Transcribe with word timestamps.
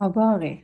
Habari. 0.00 0.62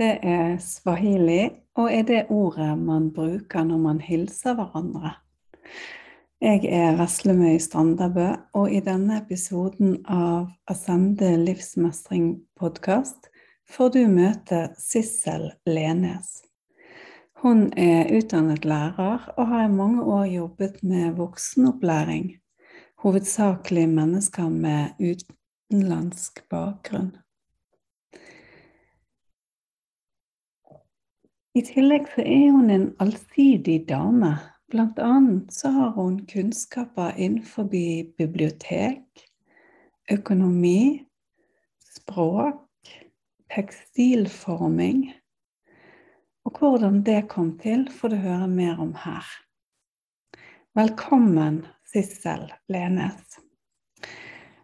Det 0.00 0.14
er 0.22 0.54
swahili, 0.64 1.50
og 1.76 1.90
er 1.92 2.06
det 2.08 2.20
ordet 2.32 2.78
man 2.78 3.10
bruker 3.12 3.66
når 3.68 3.82
man 3.82 4.00
hilser 4.00 4.56
hverandre. 4.56 5.10
Jeg 6.40 6.64
er 6.64 6.96
Veslemøy 6.96 7.58
Strandabø, 7.60 8.30
og 8.56 8.72
i 8.72 8.80
denne 8.80 9.20
episoden 9.20 9.98
av 10.08 10.48
Asende 10.72 11.34
livsmestring 11.36 12.32
podkast 12.56 13.28
får 13.68 13.92
du 13.98 14.00
møte 14.08 14.70
Sissel 14.80 15.50
Lenes. 15.68 16.40
Hun 17.44 17.66
er 17.76 18.08
utdannet 18.08 18.64
lærer 18.64 19.30
og 19.36 19.46
har 19.52 19.68
i 19.68 19.72
mange 19.76 20.00
år 20.00 20.24
jobbet 20.32 20.80
med 20.80 21.12
voksenopplæring, 21.20 22.38
hovedsakelig 23.04 23.88
mennesker 24.00 24.48
med 24.48 24.96
utenlandsk 24.96 26.46
bakgrunn. 26.48 27.18
I 31.50 31.64
tillegg 31.66 32.04
så 32.12 32.22
er 32.22 32.52
hun 32.54 32.70
en 32.70 32.84
allsidig 33.02 33.80
dame. 33.88 34.36
Blant 34.70 35.00
annet 35.02 35.50
så 35.50 35.72
har 35.74 35.96
hun 35.96 36.20
kunnskaper 36.30 37.16
innenfor 37.18 37.66
bibliotek, 37.66 39.24
økonomi, 40.14 41.02
språk, 41.82 42.92
tekstilforming. 43.50 45.08
Og 46.46 46.60
hvordan 46.60 47.02
det 47.02 47.24
kom 47.34 47.56
til, 47.58 47.88
får 47.90 48.14
du 48.14 48.20
høre 48.22 48.46
mer 48.46 48.78
om 48.78 48.94
her. 49.02 49.26
Velkommen, 50.78 51.64
Sissel 51.82 52.46
Lenes. 52.70 53.40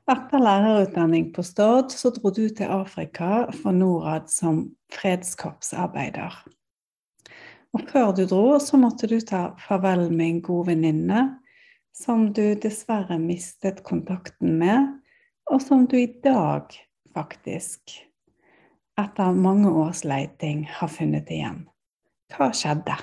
Etter 0.06 0.38
lærerutdanning 0.38 1.32
på 1.34 1.42
Stord 1.42 1.90
så 1.90 2.14
dro 2.14 2.30
du 2.30 2.44
til 2.46 2.70
Afrika 2.70 3.48
for 3.58 3.74
Norad 3.74 4.30
som 4.30 4.68
fredskorpsarbeider. 4.94 6.44
Og 7.76 7.82
før 7.90 8.14
du 8.16 8.22
dro, 8.24 8.56
så 8.56 8.78
måtte 8.80 9.04
du 9.10 9.18
ta 9.20 9.50
farvel 9.60 10.06
med 10.08 10.26
en 10.30 10.38
god 10.46 10.68
venninne 10.70 11.24
som 11.92 12.30
du 12.32 12.54
dessverre 12.56 13.18
mistet 13.20 13.82
kontakten 13.84 14.54
med, 14.62 14.94
og 15.52 15.60
som 15.60 15.84
du 15.84 15.98
i 16.00 16.08
dag 16.24 16.72
faktisk, 17.12 17.92
etter 18.96 19.36
mange 19.36 19.68
års 19.68 20.06
leiting, 20.08 20.64
har 20.78 20.88
funnet 20.88 21.28
igjen. 21.28 21.66
Hva 22.32 22.48
skjedde? 22.56 22.96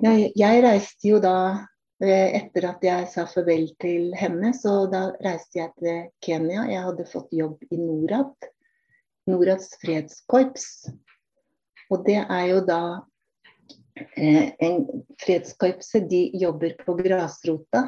Jeg, 0.00 0.32
jeg 0.32 0.64
reiste 0.64 1.10
jo 1.10 1.20
da 1.20 1.36
eh, 2.00 2.40
etter 2.40 2.70
at 2.72 2.84
jeg 2.88 3.12
sa 3.12 3.28
farvel 3.28 3.68
til 3.84 4.14
henne, 4.16 4.56
så 4.56 4.86
da 4.88 5.10
reiste 5.24 5.60
jeg 5.60 5.74
til 5.76 6.04
Kenya. 6.24 6.70
Jeg 6.72 6.88
hadde 6.88 7.10
fått 7.12 7.36
jobb 7.36 7.60
i 7.68 7.84
Norad, 7.84 8.52
Norads 9.28 9.74
fredskorps. 9.84 10.70
Og 11.92 12.08
det 12.08 12.22
er 12.24 12.46
jo 12.48 12.62
da 12.64 12.84
en 14.16 14.86
fredskorpset 15.22 16.08
de 16.10 16.30
jobber 16.40 16.74
på 16.80 16.96
grasrota 16.98 17.84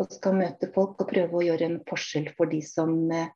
og 0.00 0.12
skal 0.14 0.38
møte 0.38 0.70
folk 0.74 1.02
og 1.02 1.10
prøve 1.10 1.40
å 1.40 1.44
gjøre 1.44 1.66
en 1.66 1.80
forskjell 1.88 2.30
for 2.36 2.50
de 2.52 2.60
som 2.64 2.94
eh, 3.12 3.28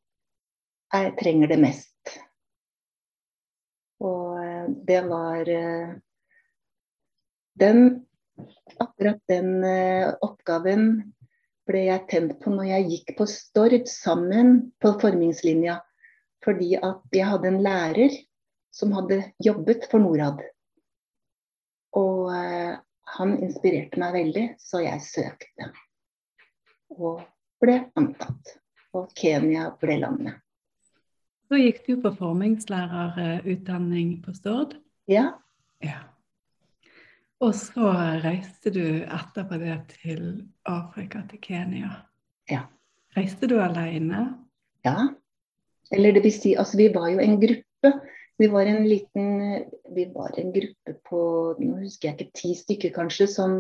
er, 0.95 1.11
trenger 1.19 1.51
det 1.51 1.59
mest. 1.61 2.15
Og 4.05 4.39
eh, 4.41 4.67
det 4.89 5.03
var 5.11 5.53
den 7.61 7.87
Akkurat 8.83 9.21
den 9.31 9.63
oppgaven 10.27 10.89
ble 11.69 11.85
jeg 11.87 12.03
tent 12.11 12.33
på 12.43 12.51
når 12.51 12.67
jeg 12.67 12.87
gikk 12.91 13.13
på 13.19 13.27
Stord 13.31 13.87
sammen 13.87 14.57
på 14.83 14.91
formingslinja. 14.99 15.77
Fordi 16.45 16.75
at 16.77 17.15
jeg 17.15 17.29
hadde 17.31 17.53
en 17.53 17.63
lærer 17.65 18.17
som 18.75 18.93
hadde 18.97 19.23
jobbet 19.45 19.87
for 19.91 20.03
Norad. 20.03 20.43
Og 21.99 22.31
eh, 22.35 22.75
han 23.17 23.37
inspirerte 23.45 24.01
meg 24.01 24.15
veldig, 24.17 24.45
så 24.59 24.83
jeg 24.85 25.03
søkte. 25.05 25.71
Og 26.95 27.23
ble 27.63 27.81
antatt. 27.99 28.57
Og 28.95 29.11
Kenya 29.19 29.71
ble 29.81 29.99
landet. 30.03 30.41
Så 31.51 31.59
gikk 31.61 31.83
du 31.87 31.97
på 32.03 32.11
formingslærerutdanning 32.17 34.17
på 34.25 34.33
Stord? 34.35 34.77
Ja. 35.11 35.35
ja. 35.85 36.01
Og 37.45 37.53
så 37.59 37.91
reiste 38.25 38.73
du 38.73 39.03
etterpå 39.03 39.59
det 39.61 39.77
til 39.93 40.23
Afrika, 40.71 41.23
til 41.29 41.43
Kenya. 41.45 41.91
Ja. 42.51 42.65
Reiste 43.17 43.51
du 43.51 43.59
alene? 43.63 44.25
Ja. 44.87 45.11
Eller 45.93 46.17
det 46.17 46.25
vil 46.25 46.35
si, 46.35 46.55
altså 46.59 46.81
vi 46.81 46.89
var 46.95 47.11
jo 47.13 47.21
en 47.23 47.37
gruppe. 47.43 47.93
Vi 48.39 48.47
var 48.51 48.67
en 48.67 48.89
liten 48.89 49.65
vi 49.95 50.05
var 50.15 50.35
en 50.41 50.53
gruppe 50.53 50.95
på 51.07 51.21
nå 51.61 51.79
husker 51.85 52.09
jeg 52.09 52.17
ikke, 52.17 52.35
ti 52.35 52.55
stykker 52.59 52.95
kanskje, 52.97 53.29
som 53.31 53.59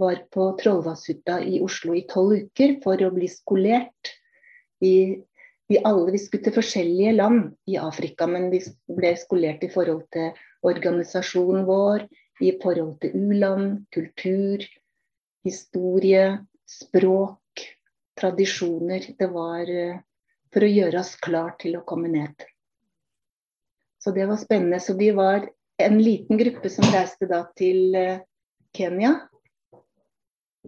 var 0.00 0.20
på 0.32 0.50
Trollvasshytta 0.60 1.40
i 1.44 1.60
Oslo 1.64 1.96
i 1.96 2.04
tolv 2.08 2.36
uker 2.44 2.76
for 2.84 3.00
å 3.00 3.12
bli 3.14 3.28
skolert. 3.32 4.12
I, 4.84 5.20
i 5.72 5.80
alle, 5.84 6.12
vi 6.12 6.20
skulle 6.20 6.46
til 6.46 6.56
forskjellige 6.56 7.16
land 7.16 7.50
i 7.68 7.76
Afrika, 7.80 8.28
men 8.28 8.48
vi 8.52 8.62
ble 8.96 9.14
skolert 9.20 9.64
i 9.64 9.72
forhold 9.72 10.06
til 10.14 10.30
organisasjonen 10.68 11.66
vår, 11.68 12.06
i 12.40 12.54
forhold 12.62 12.96
til 13.02 13.16
u-land, 13.16 13.84
kultur, 13.92 14.64
historie, 15.44 16.38
språk, 16.68 17.66
tradisjoner. 18.20 19.12
Det 19.18 19.28
var 19.32 19.68
eh, 19.68 20.00
for 20.52 20.64
å 20.64 20.72
gjøre 20.72 21.02
oss 21.02 21.16
klar 21.20 21.54
til 21.60 21.76
å 21.78 21.84
komme 21.88 22.12
ned. 22.12 22.49
Så 24.00 24.10
det 24.16 24.26
var 24.26 24.36
spennende. 24.36 24.80
Så 24.80 24.96
vi 24.96 25.10
var 25.10 25.48
en 25.82 26.02
liten 26.02 26.38
gruppe 26.38 26.70
som 26.70 26.84
reiste 26.92 27.26
da 27.28 27.44
til 27.56 27.94
eh, 27.94 28.20
Kenya. 28.76 29.14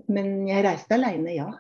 Men 0.08 0.48
jeg 0.48 0.64
reiste 0.64 0.94
aleine, 0.96 1.34
ja. 1.36 1.50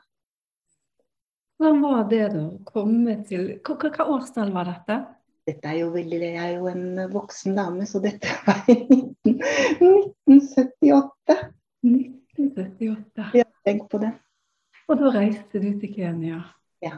Hvordan 1.60 1.82
var 1.82 2.04
det 2.10 2.28
da? 2.32 2.44
komme 2.66 3.24
til 3.28 3.60
Hva, 3.62 3.76
hva 3.78 4.04
årstall 4.16 4.50
var 4.54 4.64
dette? 4.70 4.96
Dette 5.46 5.68
er 5.68 5.76
jo 5.80 5.90
veldig 5.94 6.20
Jeg 6.22 6.42
er 6.42 6.52
jo 6.56 6.66
en 6.70 7.12
voksen 7.12 7.56
dame, 7.58 7.86
så 7.86 8.00
dette 8.02 8.28
var 8.46 8.60
i 8.72 8.74
1978. 9.28 11.38
1978. 11.82 13.30
Ja, 13.38 13.44
tenk 13.66 13.82
på 13.90 13.96
det. 14.02 14.12
Og 14.88 14.94
da 15.00 15.06
reiste 15.14 15.56
du 15.62 15.70
til 15.80 15.94
Kenya? 15.94 16.38
Ja. 16.82 16.94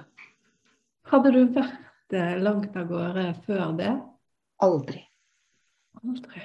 Hadde 1.11 1.31
du 1.35 1.43
vært 1.53 2.13
langt 2.41 2.77
av 2.77 2.89
gårde 2.89 3.35
før 3.47 3.73
det? 3.79 4.14
Aldri. 4.63 5.01
Aldri. 6.03 6.43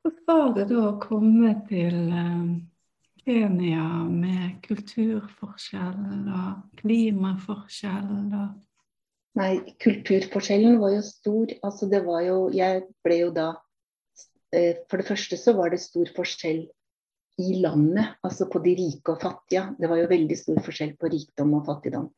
Hvordan 0.00 0.38
var 0.38 0.52
det 0.56 0.66
da 0.70 0.82
å 0.88 0.98
komme 1.00 1.52
til 1.68 1.96
eh, 2.16 2.44
Kenya 3.24 3.86
med 4.08 4.60
kulturforskjell 4.64 6.28
og 6.32 6.80
klimaforskjell? 6.80 8.12
Og 8.40 9.40
Nei, 9.40 9.52
kulturforskjellen 9.82 10.80
var 10.80 10.96
jo 10.96 11.02
stor. 11.06 11.52
Altså 11.66 11.88
det 11.90 12.02
var 12.06 12.24
jo 12.26 12.38
Jeg 12.54 12.86
ble 13.04 13.20
jo 13.20 13.30
da 13.34 13.48
eh, 14.56 14.80
For 14.88 15.00
det 15.00 15.08
første 15.10 15.38
så 15.38 15.54
var 15.58 15.70
det 15.70 15.82
stor 15.84 16.10
forskjell 16.16 16.64
i 17.40 17.60
landet, 17.62 18.18
altså 18.26 18.50
på 18.52 18.60
de 18.60 18.74
rike 18.76 19.14
og 19.14 19.22
fattige. 19.22 19.62
Det 19.80 19.88
var 19.88 19.96
jo 19.96 20.08
veldig 20.10 20.36
stor 20.36 20.58
forskjell 20.64 20.90
på 21.00 21.08
rikdom 21.08 21.54
og 21.56 21.62
fattigdom. 21.68 22.10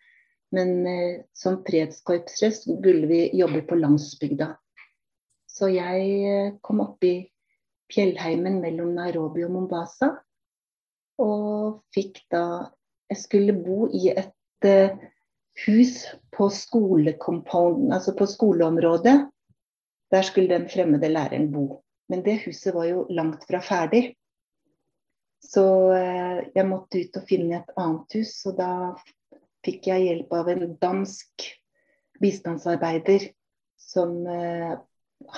Men 0.53 0.87
eh, 0.87 1.23
som 1.33 1.63
fredskorpsere 1.65 2.53
skulle 2.53 3.09
vi 3.09 3.23
jobbe 3.39 3.63
på 3.69 3.79
landsbygda. 3.81 4.53
Så 5.49 5.69
jeg 5.73 6.13
eh, 6.29 6.53
kom 6.65 6.83
opp 6.85 7.05
i 7.05 7.17
fjellheimen 7.93 8.61
mellom 8.61 8.93
Nairobi 8.97 9.45
og 9.47 9.55
Mombasa. 9.57 10.15
Og 11.23 11.83
fikk 11.95 12.25
da 12.33 12.73
Jeg 13.13 13.21
skulle 13.21 13.53
bo 13.53 13.91
i 13.93 14.07
et 14.09 14.65
eh, 14.65 14.95
hus 15.67 16.07
på 16.33 16.47
altså 16.49 18.15
på 18.17 18.27
skoleområdet. 18.27 19.29
Der 20.11 20.23
skulle 20.23 20.49
den 20.49 20.69
fremmede 20.69 21.09
læreren 21.09 21.51
bo. 21.53 21.83
Men 22.09 22.25
det 22.25 22.43
huset 22.47 22.75
var 22.75 22.85
jo 22.85 23.07
langt 23.11 23.45
fra 23.45 23.61
ferdig. 23.61 24.17
Så 25.43 25.93
eh, 25.93 26.49
jeg 26.55 26.69
måtte 26.69 27.03
ut 27.03 27.17
og 27.21 27.29
finne 27.29 27.59
et 27.59 27.77
annet 27.77 28.17
hus, 28.17 28.33
og 28.47 28.57
da 28.57 28.71
fikk 29.67 29.89
jeg 29.91 30.07
hjelp 30.07 30.33
av 30.35 30.51
en 30.53 30.65
dansk 30.83 31.47
bistandsarbeider 32.23 33.29
som 33.81 34.23
eh, 34.27 34.75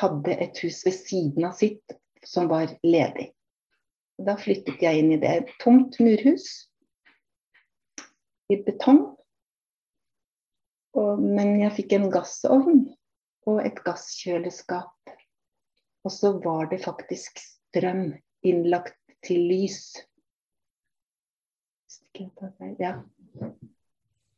hadde 0.00 0.36
et 0.40 0.60
hus 0.64 0.82
ved 0.86 0.96
siden 0.96 1.48
av 1.48 1.56
sitt 1.58 1.96
som 2.24 2.48
var 2.48 2.72
ledig. 2.84 3.30
Da 4.24 4.36
flyttet 4.38 4.82
jeg 4.82 5.00
inn 5.00 5.12
i 5.14 5.20
det. 5.20 5.32
Et 5.42 5.54
tomt 5.62 5.98
murhus 6.00 6.46
i 8.52 8.60
betong. 8.62 9.02
Og, 10.94 11.18
men 11.18 11.58
jeg 11.58 11.74
fikk 11.80 11.96
en 11.96 12.10
gassovn 12.14 12.84
og 13.50 13.60
et 13.64 13.80
gasskjøleskap. 13.84 15.14
Og 16.04 16.12
så 16.12 16.34
var 16.44 16.68
det 16.70 16.84
faktisk 16.84 17.40
strøm 17.42 18.12
innlagt 18.46 18.98
til 19.24 19.48
lys. 19.48 19.80
Ja. 22.78 22.98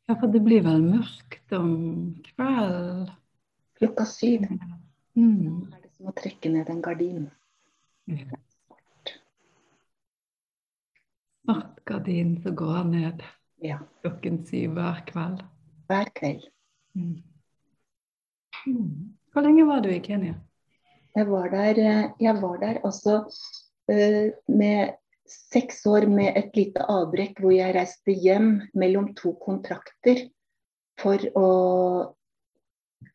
Ja, 0.07 0.15
for 0.15 0.31
det 0.31 0.39
blir 0.45 0.61
vel 0.63 0.81
mørkt 0.87 1.51
om 1.57 1.71
kvelden? 2.23 3.09
Klokka 3.79 4.05
syv 4.09 4.45
Mm. 5.17 5.73
er 5.73 5.81
det 5.81 5.89
som 5.97 6.07
å 6.07 6.13
trekke 6.13 6.49
ned 6.53 6.69
en 6.69 6.81
gardin. 6.85 7.23
Svart 11.43 11.79
gardin 11.85 12.41
som 12.43 12.55
går 12.55 12.83
ned 12.91 13.23
Ja. 13.61 13.79
klokken 14.03 14.43
syv 14.45 14.75
hver 14.77 15.01
kveld. 15.07 15.41
Hver 15.87 16.11
kveld. 16.15 16.43
Mm. 16.95 17.23
Mm. 18.67 19.15
Hvor 19.33 19.41
lenge 19.41 19.65
var 19.65 19.81
du 19.81 19.89
i 19.89 19.99
Kenya? 19.99 20.35
Jeg 21.15 21.27
var 21.27 21.49
der, 21.49 21.79
eh, 21.79 22.09
jeg 22.19 22.41
var 22.41 22.57
der 22.57 22.79
altså 22.85 23.23
med 24.47 24.93
seks 25.31 25.85
år 25.89 26.07
med 26.11 26.37
et 26.39 26.55
lite 26.57 26.83
avbrekk 26.91 27.41
hvor 27.43 27.53
jeg 27.55 27.75
reiste 27.75 28.15
hjem 28.15 28.51
mellom 28.77 29.11
to 29.17 29.33
kontrakter 29.43 30.25
for 30.97 31.21
å 31.37 31.49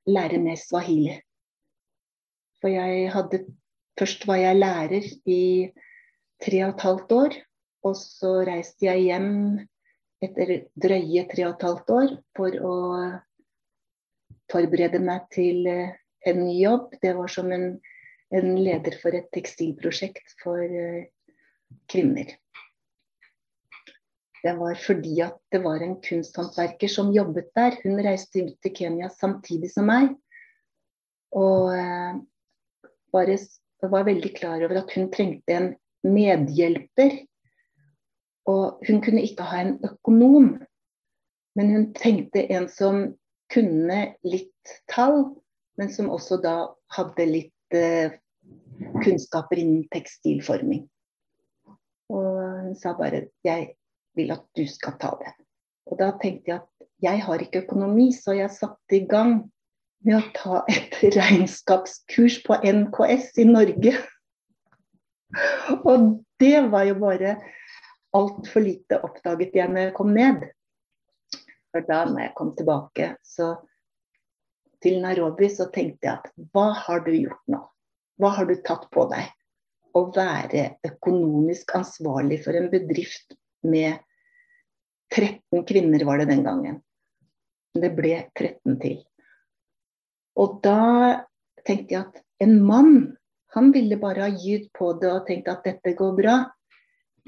lære 0.06 0.38
mer 0.42 0.60
swahili. 0.60 1.16
For 2.62 2.70
jeg 2.70 3.10
hadde 3.12 3.44
Først 4.00 4.24
var 4.26 4.38
jeg 4.40 4.56
lærer 4.56 5.04
i 5.28 5.42
tre 6.42 6.62
og 6.64 6.74
et 6.74 6.84
halvt 6.86 7.12
år. 7.12 7.34
Og 7.82 7.96
så 7.98 8.30
reiste 8.46 8.86
jeg 8.86 9.08
hjem 9.08 9.32
etter 10.22 10.52
drøye 10.80 11.26
tre 11.30 11.46
og 11.48 11.56
et 11.56 11.66
halvt 11.66 11.92
år 11.96 12.14
for 12.38 12.58
å 12.62 12.74
forberede 14.52 15.00
meg 15.02 15.26
til 15.34 15.66
eh, 15.68 15.96
en 16.28 16.44
ny 16.44 16.54
jobb. 16.60 16.92
Det 17.02 17.12
var 17.18 17.32
som 17.32 17.50
en, 17.52 17.66
en 18.32 18.54
leder 18.58 18.96
for 19.02 19.16
et 19.18 19.28
tekstilprosjekt 19.34 20.36
for 20.42 20.62
eh, 20.62 21.10
kvinner. 21.90 22.34
Det 24.42 24.56
var 24.58 24.74
fordi 24.74 25.20
at 25.22 25.38
det 25.54 25.60
var 25.62 25.82
en 25.84 26.00
kunsthåndverker 26.02 26.90
som 26.90 27.12
jobbet 27.14 27.52
der. 27.54 27.76
Hun 27.84 28.00
reiste 28.02 28.42
ut 28.42 28.56
til 28.62 28.74
Kenya 28.74 29.10
samtidig 29.14 29.70
som 29.70 29.86
meg. 29.86 30.16
Og 31.38 31.70
eh, 31.76 32.16
bare 33.14 33.38
var 33.82 34.08
veldig 34.08 34.32
klar 34.36 34.64
over 34.64 34.82
at 34.82 34.94
hun 34.96 35.12
trengte 35.14 35.54
en 35.54 35.68
medhjelper. 36.02 37.22
Og 38.50 38.82
hun 38.88 39.02
kunne 39.04 39.22
ikke 39.22 39.46
ha 39.46 39.62
en 39.62 39.76
økonom, 39.86 40.56
men 41.54 41.70
hun 41.70 41.92
trengte 41.94 42.42
en 42.50 42.66
som 42.68 43.04
kunne 43.52 44.00
litt 44.26 44.72
tall, 44.90 45.28
men 45.78 45.92
som 45.92 46.10
også 46.10 46.40
da 46.42 46.56
hadde 46.96 47.28
litt 47.28 47.76
eh, 47.76 48.18
kunnskaper 49.04 49.60
innen 49.62 49.86
tekstilforming. 49.92 50.88
Hun 52.62 52.74
sa 52.78 52.92
bare 52.94 53.28
'jeg 53.44 53.74
vil 54.14 54.30
at 54.32 54.44
du 54.56 54.66
skal 54.66 54.98
ta 55.00 55.10
det'. 55.20 55.34
Og 55.90 55.98
da 55.98 56.12
tenkte 56.22 56.50
jeg 56.50 56.60
at 56.60 56.86
jeg 57.02 57.22
har 57.22 57.38
ikke 57.38 57.64
økonomi, 57.64 58.12
så 58.12 58.32
jeg 58.32 58.50
satte 58.50 58.96
i 58.96 59.06
gang 59.06 59.50
med 60.04 60.18
å 60.18 60.32
ta 60.34 60.62
et 60.70 60.94
regnskapskurs 61.18 62.42
på 62.46 62.58
NKS 62.62 63.38
i 63.42 63.44
Norge. 63.48 63.94
Og 65.88 66.24
det 66.40 66.70
var 66.70 66.86
jo 66.86 66.94
bare 67.00 67.36
altfor 68.14 68.60
lite 68.60 69.00
oppdaget 69.02 69.54
jeg 69.56 69.72
når 69.72 69.88
jeg 69.88 69.94
kom 69.96 70.14
ned. 70.14 70.48
For 71.72 71.84
da 71.88 72.04
når 72.04 72.26
jeg 72.26 72.34
kom 72.36 72.56
tilbake 72.56 73.12
så, 73.24 73.54
til 74.82 75.00
Nairobi, 75.02 75.48
så 75.48 75.70
tenkte 75.72 76.08
jeg 76.08 76.18
at 76.18 76.48
hva 76.52 76.72
har 76.76 77.04
du 77.06 77.12
gjort 77.14 77.42
nå? 77.50 77.62
Hva 78.20 78.34
har 78.36 78.48
du 78.50 78.56
tatt 78.66 78.88
på 78.92 79.06
deg? 79.10 79.30
Å 79.92 80.02
være 80.14 80.64
økonomisk 80.88 81.74
ansvarlig 81.76 82.40
for 82.44 82.56
en 82.56 82.70
bedrift 82.72 83.36
med 83.68 84.00
13 85.12 85.64
kvinner 85.68 86.04
var 86.08 86.22
det 86.22 86.30
den 86.30 86.44
gangen. 86.46 86.78
Det 87.76 87.90
ble 87.96 88.14
13 88.38 88.78
til. 88.80 89.00
Og 90.40 90.60
da 90.64 91.24
tenkte 91.66 91.94
jeg 91.94 92.06
at 92.06 92.22
en 92.42 92.56
mann, 92.64 92.94
han 93.52 93.68
ville 93.74 94.00
bare 94.00 94.24
ha 94.24 94.32
gitt 94.32 94.70
på 94.76 94.94
det 95.00 95.10
og 95.12 95.26
tenkt 95.28 95.50
at 95.52 95.66
dette 95.66 95.92
går 95.98 96.16
bra. 96.16 96.36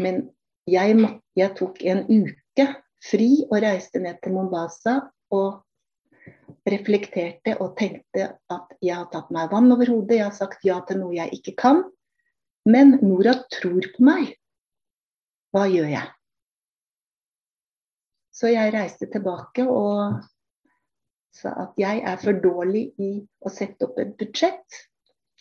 Men 0.01 0.25
jeg, 0.69 0.97
jeg 1.37 1.53
tok 1.59 1.83
en 1.85 2.03
uke 2.09 2.69
fri 3.05 3.45
og 3.51 3.59
reiste 3.61 4.01
ned 4.01 4.23
til 4.25 4.37
Mombasa 4.37 5.03
og 5.35 5.61
reflekterte 6.65 7.59
og 7.61 7.75
tenkte 7.77 8.31
at 8.53 8.73
jeg 8.81 8.97
har 8.97 9.11
tatt 9.13 9.29
meg 9.35 9.53
vann 9.53 9.69
over 9.75 9.91
hodet, 9.93 10.17
jeg 10.17 10.25
har 10.25 10.37
sagt 10.37 10.65
ja 10.65 10.79
til 10.89 11.03
noe 11.03 11.13
jeg 11.17 11.37
ikke 11.37 11.57
kan. 11.61 11.83
Men 12.65 12.99
Nora 13.03 13.35
tror 13.53 13.85
på 13.95 14.05
meg. 14.05 14.35
Hva 15.55 15.67
gjør 15.71 15.91
jeg? 15.93 16.11
Så 18.35 18.51
jeg 18.51 18.73
reiste 18.75 19.07
tilbake 19.13 19.67
og 19.71 20.25
sa 21.35 21.53
at 21.67 21.79
jeg 21.79 22.03
er 22.03 22.19
for 22.23 22.41
dårlig 22.43 22.89
i 23.03 23.11
å 23.45 23.53
sette 23.53 23.87
opp 23.87 24.01
et 24.03 24.15
budsjett 24.19 24.81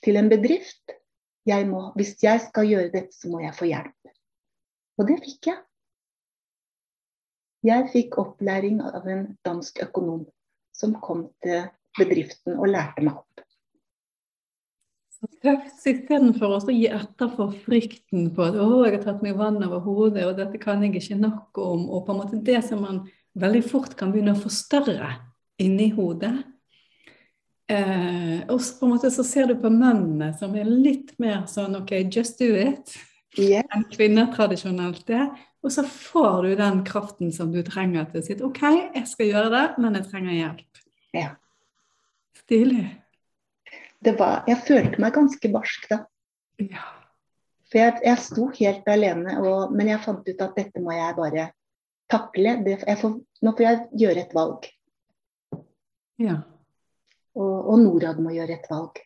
til 0.05 0.19
en 0.19 0.29
bedrift. 0.29 0.93
Jeg 1.49 1.67
må, 1.67 1.89
hvis 1.97 2.15
jeg 2.23 2.41
skal 2.45 2.69
gjøre 2.69 2.91
dette, 2.93 3.15
så 3.15 3.31
må 3.31 3.41
jeg 3.43 3.55
få 3.57 3.67
hjelp. 3.67 4.11
Og 4.99 5.09
det 5.09 5.17
fikk 5.23 5.49
jeg. 5.49 5.59
Jeg 7.63 7.87
fikk 7.93 8.17
opplæring 8.19 8.81
av 8.83 9.07
en 9.07 9.25
dansk 9.47 9.79
økonom 9.85 10.25
som 10.75 10.95
kom 11.03 11.29
til 11.43 11.65
bedriften 11.97 12.57
og 12.57 12.69
lærte 12.73 13.05
meg 13.05 13.21
opp. 13.21 13.42
Tøft 15.43 15.85
istedenfor 15.87 16.57
å 16.57 16.73
gi 16.73 16.87
etter 16.91 17.29
for 17.31 17.53
frykten 17.65 18.29
på 18.35 18.43
at 18.43 18.55
'å, 18.59 18.85
jeg 18.85 18.97
har 18.97 19.03
tatt 19.03 19.21
meg 19.23 19.37
vann 19.39 19.63
over 19.63 19.79
hodet', 19.79 20.25
og 20.27 20.37
'dette 20.37 20.59
kan 20.59 20.83
jeg 20.83 20.95
ikke 20.95 21.19
nok 21.19 21.57
om', 21.57 21.89
og 21.89 22.05
på 22.05 22.11
en 22.11 22.19
måte 22.19 22.43
det 22.43 22.63
som 22.63 22.81
man 22.81 23.07
veldig 23.35 23.63
fort 23.63 23.95
kan 23.95 24.11
begynne 24.11 24.35
å 24.35 24.41
forstørre 24.43 25.13
inni 25.59 25.89
hodet. 25.95 26.43
Eh, 27.69 28.43
og 28.49 28.59
på 28.59 28.85
en 28.85 28.91
måte 28.91 29.09
så 29.11 29.23
ser 29.23 29.47
du 29.47 29.55
på 29.55 29.71
mennene 29.71 30.33
som 30.37 30.53
er 30.55 30.65
litt 30.65 31.17
mer 31.19 31.45
sånn 31.47 31.75
'OK, 31.75 32.09
just 32.11 32.39
do 32.39 32.53
it', 32.55 32.97
Yeah. 33.37 33.63
enn 33.73 33.83
kvinner 33.89 34.27
tradisjonelt 34.29 35.09
er. 35.09 35.31
Og 35.63 35.71
så 35.71 35.83
får 35.87 36.43
du 36.43 36.55
den 36.55 36.83
kraften 36.83 37.31
som 37.31 37.51
du 37.51 37.63
trenger 37.63 38.05
til 38.11 38.21
å 38.21 38.23
si 38.23 38.35
'OK, 38.35 38.91
jeg 38.95 39.07
skal 39.07 39.25
gjøre 39.27 39.49
det, 39.49 39.81
men 39.81 39.93
jeg 39.95 40.03
trenger 40.11 40.31
hjelp'. 40.31 40.83
Ja. 41.13 41.29
Stilig. 42.35 43.02
Det 44.03 44.15
var, 44.19 44.43
jeg 44.49 44.59
følte 44.67 44.99
meg 45.01 45.15
ganske 45.15 45.49
barsk 45.53 45.87
da. 45.91 46.03
Ja. 46.61 46.85
For 47.71 47.81
jeg, 47.81 47.99
jeg 48.05 48.21
sto 48.21 48.47
helt 48.53 48.89
alene, 48.91 49.37
og, 49.41 49.71
men 49.73 49.89
jeg 49.89 50.03
fant 50.03 50.27
ut 50.27 50.41
at 50.45 50.57
dette 50.59 50.81
må 50.83 50.93
jeg 50.93 51.15
bare 51.17 51.47
takle. 52.11 52.57
Det, 52.65 52.75
jeg 52.83 52.99
får, 52.99 53.15
nå 53.41 53.53
får 53.57 53.65
jeg 53.65 53.79
gjøre 54.03 54.25
et 54.25 54.35
valg. 54.37 54.67
ja. 56.21 56.41
Og, 57.33 57.53
og 57.73 57.79
Norad 57.81 58.19
må 58.21 58.29
gjøre 58.29 58.59
et 58.59 58.67
valg. 58.69 58.99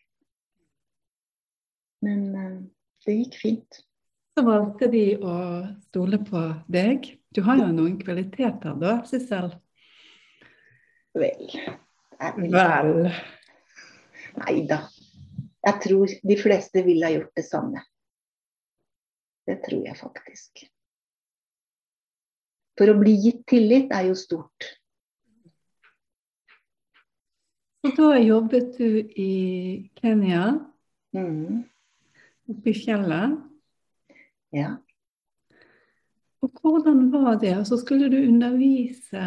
Men 2.04 2.26
eh, 2.36 2.58
det 3.06 3.14
gikk 3.22 3.38
fint. 3.40 3.78
Så 4.36 4.44
valgte 4.44 4.90
de 4.92 5.04
å 5.16 5.36
stole 5.88 6.20
på 6.26 6.42
deg. 6.68 7.08
Du 7.34 7.40
har 7.46 7.56
jo 7.62 7.70
noen 7.72 7.96
kvaliteter 8.02 8.76
da, 8.78 8.98
Sissel? 9.08 9.48
Vel. 11.16 11.56
Vel. 12.52 13.08
Nei 14.38 14.62
da. 14.68 14.82
Jeg 15.66 15.80
tror 15.82 16.12
de 16.30 16.36
fleste 16.38 16.82
ville 16.86 17.06
ha 17.06 17.12
gjort 17.16 17.34
det 17.36 17.44
samme. 17.46 17.82
Det 19.48 19.58
tror 19.64 19.84
jeg 19.88 19.96
faktisk. 19.98 20.64
For 22.78 22.92
å 22.92 22.98
bli 23.00 23.16
gitt 23.18 23.40
tillit 23.50 23.90
er 23.92 24.06
jo 24.10 24.14
stort. 24.18 24.68
Og 27.86 27.94
da 27.96 28.10
jobbet 28.20 28.74
du 28.78 28.98
i 29.18 29.32
Kenya, 30.00 30.64
Mm, 31.16 31.62
oppe 32.52 32.68
i 32.68 32.74
fjellet. 32.76 33.38
ja. 34.52 34.74
Og 36.42 36.50
hvordan 36.60 37.06
var 37.10 37.38
det? 37.40 37.54
Og 37.58 37.64
så 37.66 37.78
skulle 37.80 38.10
du 38.12 38.18
undervise 38.28 39.22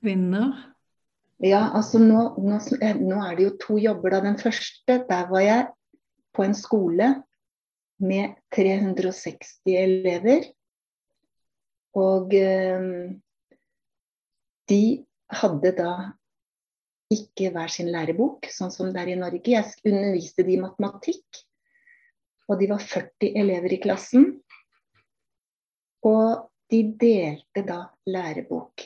kvinner. 0.00 0.74
Ja, 1.40 1.60
altså 1.72 1.98
nå, 2.02 2.22
nå, 2.36 2.60
eh, 2.84 2.98
nå 3.00 3.18
er 3.24 3.36
det 3.38 3.46
jo 3.46 3.56
to 3.62 3.78
jobber. 3.80 4.12
da. 4.12 4.20
Den 4.28 4.38
første, 4.40 5.00
der 5.08 5.28
var 5.30 5.40
jeg 5.40 5.66
på 6.36 6.44
en 6.44 6.54
skole 6.54 7.08
med 8.00 8.36
360 8.52 9.60
elever. 9.72 10.50
Og 11.96 12.34
eh, 12.36 12.84
de 14.70 14.82
hadde 15.40 15.72
da 15.78 15.94
ikke 17.10 17.50
hver 17.50 17.72
sin 17.72 17.88
lærebok, 17.90 18.46
sånn 18.52 18.70
som 18.70 18.92
det 18.92 19.00
er 19.02 19.14
i 19.14 19.18
Norge. 19.18 19.42
Jeg 19.50 19.72
underviste 19.88 20.44
de 20.46 20.54
i 20.54 20.60
matematikk, 20.62 21.42
og 22.50 22.60
de 22.60 22.68
var 22.70 22.84
40 22.84 23.32
elever 23.40 23.74
i 23.74 23.80
klassen. 23.82 24.28
Og 26.06 26.46
de 26.70 26.84
delte 27.00 27.64
da 27.66 27.82
lærebok. 28.06 28.84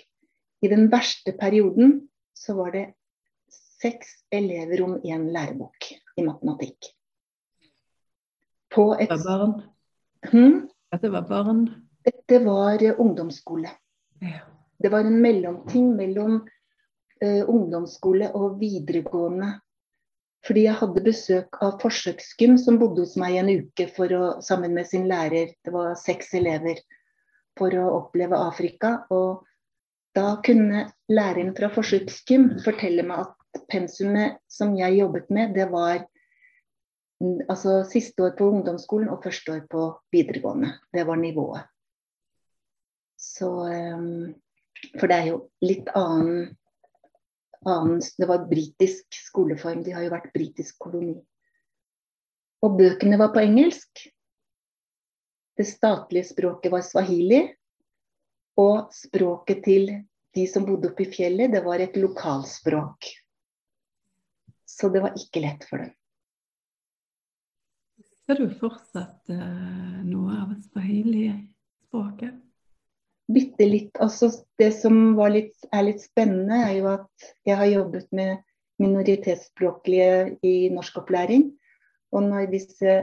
I 0.65 0.71
den 0.73 0.87
verste 0.93 1.35
perioden 1.37 1.99
så 2.45 2.57
var 2.59 2.75
det 2.75 2.85
seks 3.81 4.15
elever 4.31 4.83
om 4.85 4.99
én 5.01 5.29
lærebok 5.33 5.91
i 6.17 6.25
matematikk. 6.25 6.93
På 8.75 8.93
et 8.95 9.09
Det 9.09 9.21
var 9.25 9.39
barn. 9.39 9.55
Hmm? 10.31 10.69
Dette 10.93 11.11
var 11.11 11.29
barn. 11.29 11.67
Dette 12.05 12.41
var 12.45 12.83
eh, 12.83 13.01
ungdomsskole. 13.01 13.71
Ja. 14.21 14.41
Det 14.79 14.91
var 14.93 15.05
en 15.05 15.21
mellomting 15.23 15.95
mellom 15.97 16.41
uh, 17.25 17.45
ungdomsskole 17.49 18.31
og 18.35 18.59
videregående. 18.61 19.55
Fordi 20.45 20.67
jeg 20.67 20.77
hadde 20.77 21.05
besøk 21.07 21.57
av 21.65 21.79
forsøksgym 21.81 22.59
som 22.61 22.77
bodde 22.81 23.07
hos 23.07 23.15
meg 23.17 23.39
en 23.41 23.49
uke 23.49 23.87
å, 23.89 24.43
sammen 24.45 24.75
med 24.77 24.91
sin 24.91 25.07
lærer. 25.09 25.55
Det 25.65 25.73
var 25.73 25.95
seks 25.97 26.35
elever. 26.37 26.83
For 27.57 27.73
å 27.79 27.87
oppleve 28.01 28.37
Afrika. 28.37 29.07
Og 29.15 29.47
da 30.15 30.37
kunne 30.47 30.87
læreren 31.11 31.55
fra 31.57 31.71
forsøksgym 31.75 32.51
fortelle 32.65 33.03
meg 33.07 33.25
at 33.25 33.65
pensumet 33.71 34.39
som 34.51 34.75
jeg 34.79 35.01
jobbet 35.01 35.31
med, 35.31 35.55
det 35.57 35.67
var 35.73 36.05
altså 37.49 37.83
siste 37.89 38.23
år 38.23 38.35
på 38.39 38.49
ungdomsskolen 38.51 39.11
og 39.11 39.23
første 39.25 39.53
år 39.57 39.65
på 39.71 39.87
videregående. 40.13 40.75
Det 40.93 41.07
var 41.07 41.17
nivået. 41.17 41.63
Så 43.19 43.49
um, 43.49 44.35
For 45.01 45.09
det 45.09 45.17
er 45.17 45.29
jo 45.31 45.39
litt 45.65 45.89
annen, 45.97 46.57
annen 47.65 48.03
Det 48.19 48.29
var 48.29 48.49
britisk 48.51 49.17
skoleform. 49.17 49.85
De 49.85 49.95
har 49.95 50.05
jo 50.05 50.13
vært 50.13 50.33
britisk 50.35 50.79
koloni. 50.79 51.17
Og 52.63 52.77
bøkene 52.79 53.19
var 53.19 53.33
på 53.33 53.41
engelsk. 53.41 54.05
Det 55.57 55.67
statlige 55.67 56.29
språket 56.29 56.73
var 56.73 56.85
swahili. 56.85 57.47
Og 58.61 58.95
språket 58.95 59.65
til 59.67 59.91
de 60.35 60.47
som 60.51 60.67
bodde 60.67 60.91
oppe 60.91 61.07
i 61.07 61.11
fjellet, 61.11 61.53
det 61.55 61.63
var 61.65 61.83
et 61.83 61.97
lokalspråk. 61.99 63.11
Så 64.67 64.91
det 64.95 65.03
var 65.05 65.19
ikke 65.19 65.43
lett 65.45 65.67
for 65.69 65.85
dem. 65.85 65.93
Ser 68.25 68.41
du 68.41 68.49
fortsatt 68.57 69.31
uh, 69.31 70.01
noe 70.07 70.39
av 70.41 70.55
swahili-språket? 70.71 72.41
bitte 73.33 73.67
litt 73.69 74.01
altså 74.03 74.31
Det 74.59 74.71
som 74.77 75.17
litt, 75.33 75.55
er 75.73 75.87
litt 75.89 76.03
spennende, 76.05 76.61
er 76.69 76.75
jo 76.79 76.91
at 76.93 77.31
jeg 77.49 77.59
har 77.59 77.71
jobbet 77.71 78.09
med 78.13 78.43
minoritetsspråklige 78.83 80.39
i 80.45 80.55
norskopplæring. 80.75 81.49
Og 82.15 82.27
når 82.29 82.51
disse 82.53 82.97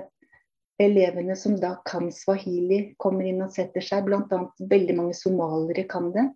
elevene 0.82 1.36
som 1.38 1.56
da 1.60 1.76
kan 1.88 2.10
swahili, 2.14 2.96
kommer 3.02 3.28
inn 3.28 3.44
og 3.46 3.54
setter 3.54 3.84
seg, 3.86 4.08
bl.a. 4.08 4.40
veldig 4.72 4.98
mange 4.98 5.18
somaliere 5.18 5.86
kan 5.90 6.12
det, 6.16 6.28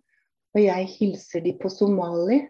og 0.56 0.62
jeg 0.62 0.90
hilser 0.94 1.44
de 1.44 1.52
på 1.60 1.70
somali, 1.72 2.40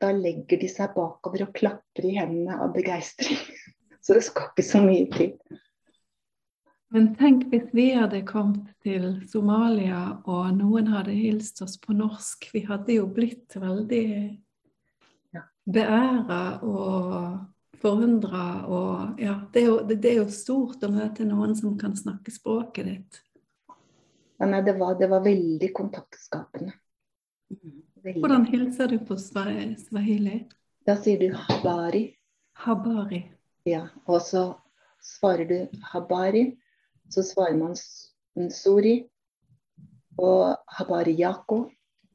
da 0.00 0.10
legger 0.14 0.60
de 0.60 0.68
seg 0.70 0.94
bakover 0.96 1.46
og 1.46 1.52
klapper 1.56 2.06
i 2.08 2.16
hendene 2.18 2.58
av 2.60 2.72
begeistring. 2.76 3.38
Så 4.04 4.16
det 4.16 4.24
skal 4.26 4.50
ikke 4.50 4.66
så 4.66 4.82
mye 4.84 5.06
til. 5.14 5.30
Men 6.94 7.08
tenk 7.18 7.46
hvis 7.50 7.70
vi 7.74 7.88
hadde 7.96 8.20
kommet 8.28 8.68
til 8.84 9.06
Somalia, 9.30 10.20
og 10.30 10.52
noen 10.58 10.90
hadde 10.92 11.14
hilst 11.16 11.62
oss 11.64 11.78
på 11.80 11.96
norsk. 11.96 12.50
Vi 12.52 12.62
hadde 12.68 12.98
jo 12.98 13.08
blitt 13.10 13.56
veldig 13.56 14.04
beæra 15.64 16.60
og 16.62 17.53
forundra. 17.82 18.46
Og 18.66 19.20
ja, 19.22 19.36
det 19.52 19.62
er, 19.62 19.68
jo, 19.68 19.76
det, 19.86 19.98
det 20.02 20.12
er, 20.12 20.18
jo, 20.22 20.30
stort 20.32 20.84
å 20.84 20.90
møte 20.92 21.26
noen 21.28 21.54
som 21.58 21.76
kan 21.80 21.96
snakke 21.98 22.34
språket 22.34 22.90
ditt. 22.90 23.20
Ja, 24.40 24.48
nei, 24.50 24.62
det 24.66 24.76
var, 24.80 24.96
det 24.98 25.08
var 25.12 25.22
veldig 25.24 25.70
kontaktskapende. 25.76 26.74
Veldig. 28.04 28.20
Hvordan 28.20 28.44
hilser 28.50 28.90
du 28.92 28.98
på 29.06 29.16
swahili? 29.20 30.42
Da 30.84 30.98
sier 31.00 31.22
du 31.22 31.30
habari. 31.46 32.08
Habari. 32.64 33.22
Ja, 33.64 33.86
og 34.04 34.20
så 34.26 34.44
svarer 35.00 35.48
du 35.48 35.80
habari. 35.92 36.50
Så 37.08 37.24
svarer 37.24 37.56
man 37.56 37.76
Nsuri 38.36 38.98
og 40.18 40.56
habari 40.76 41.16
yako. 41.20 41.64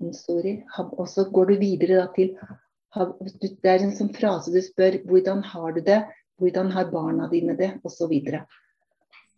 Nsuri. 0.03 0.59
Og 0.77 1.07
så 1.09 1.25
går 1.33 1.53
du 1.53 1.55
videre 1.63 2.05
til 2.15 2.35
Det 2.95 3.69
er 3.69 3.83
en 3.83 3.93
sånn 3.93 4.13
frase 4.15 4.53
du 4.53 4.59
spør 4.65 4.97
hvordan 5.09 5.43
har 5.51 5.75
du 5.75 5.81
det, 5.85 5.99
hvordan 6.41 6.71
har 6.73 6.89
barna 6.93 7.27
dine 7.29 7.53
det, 7.59 7.75
osv. 7.85 8.15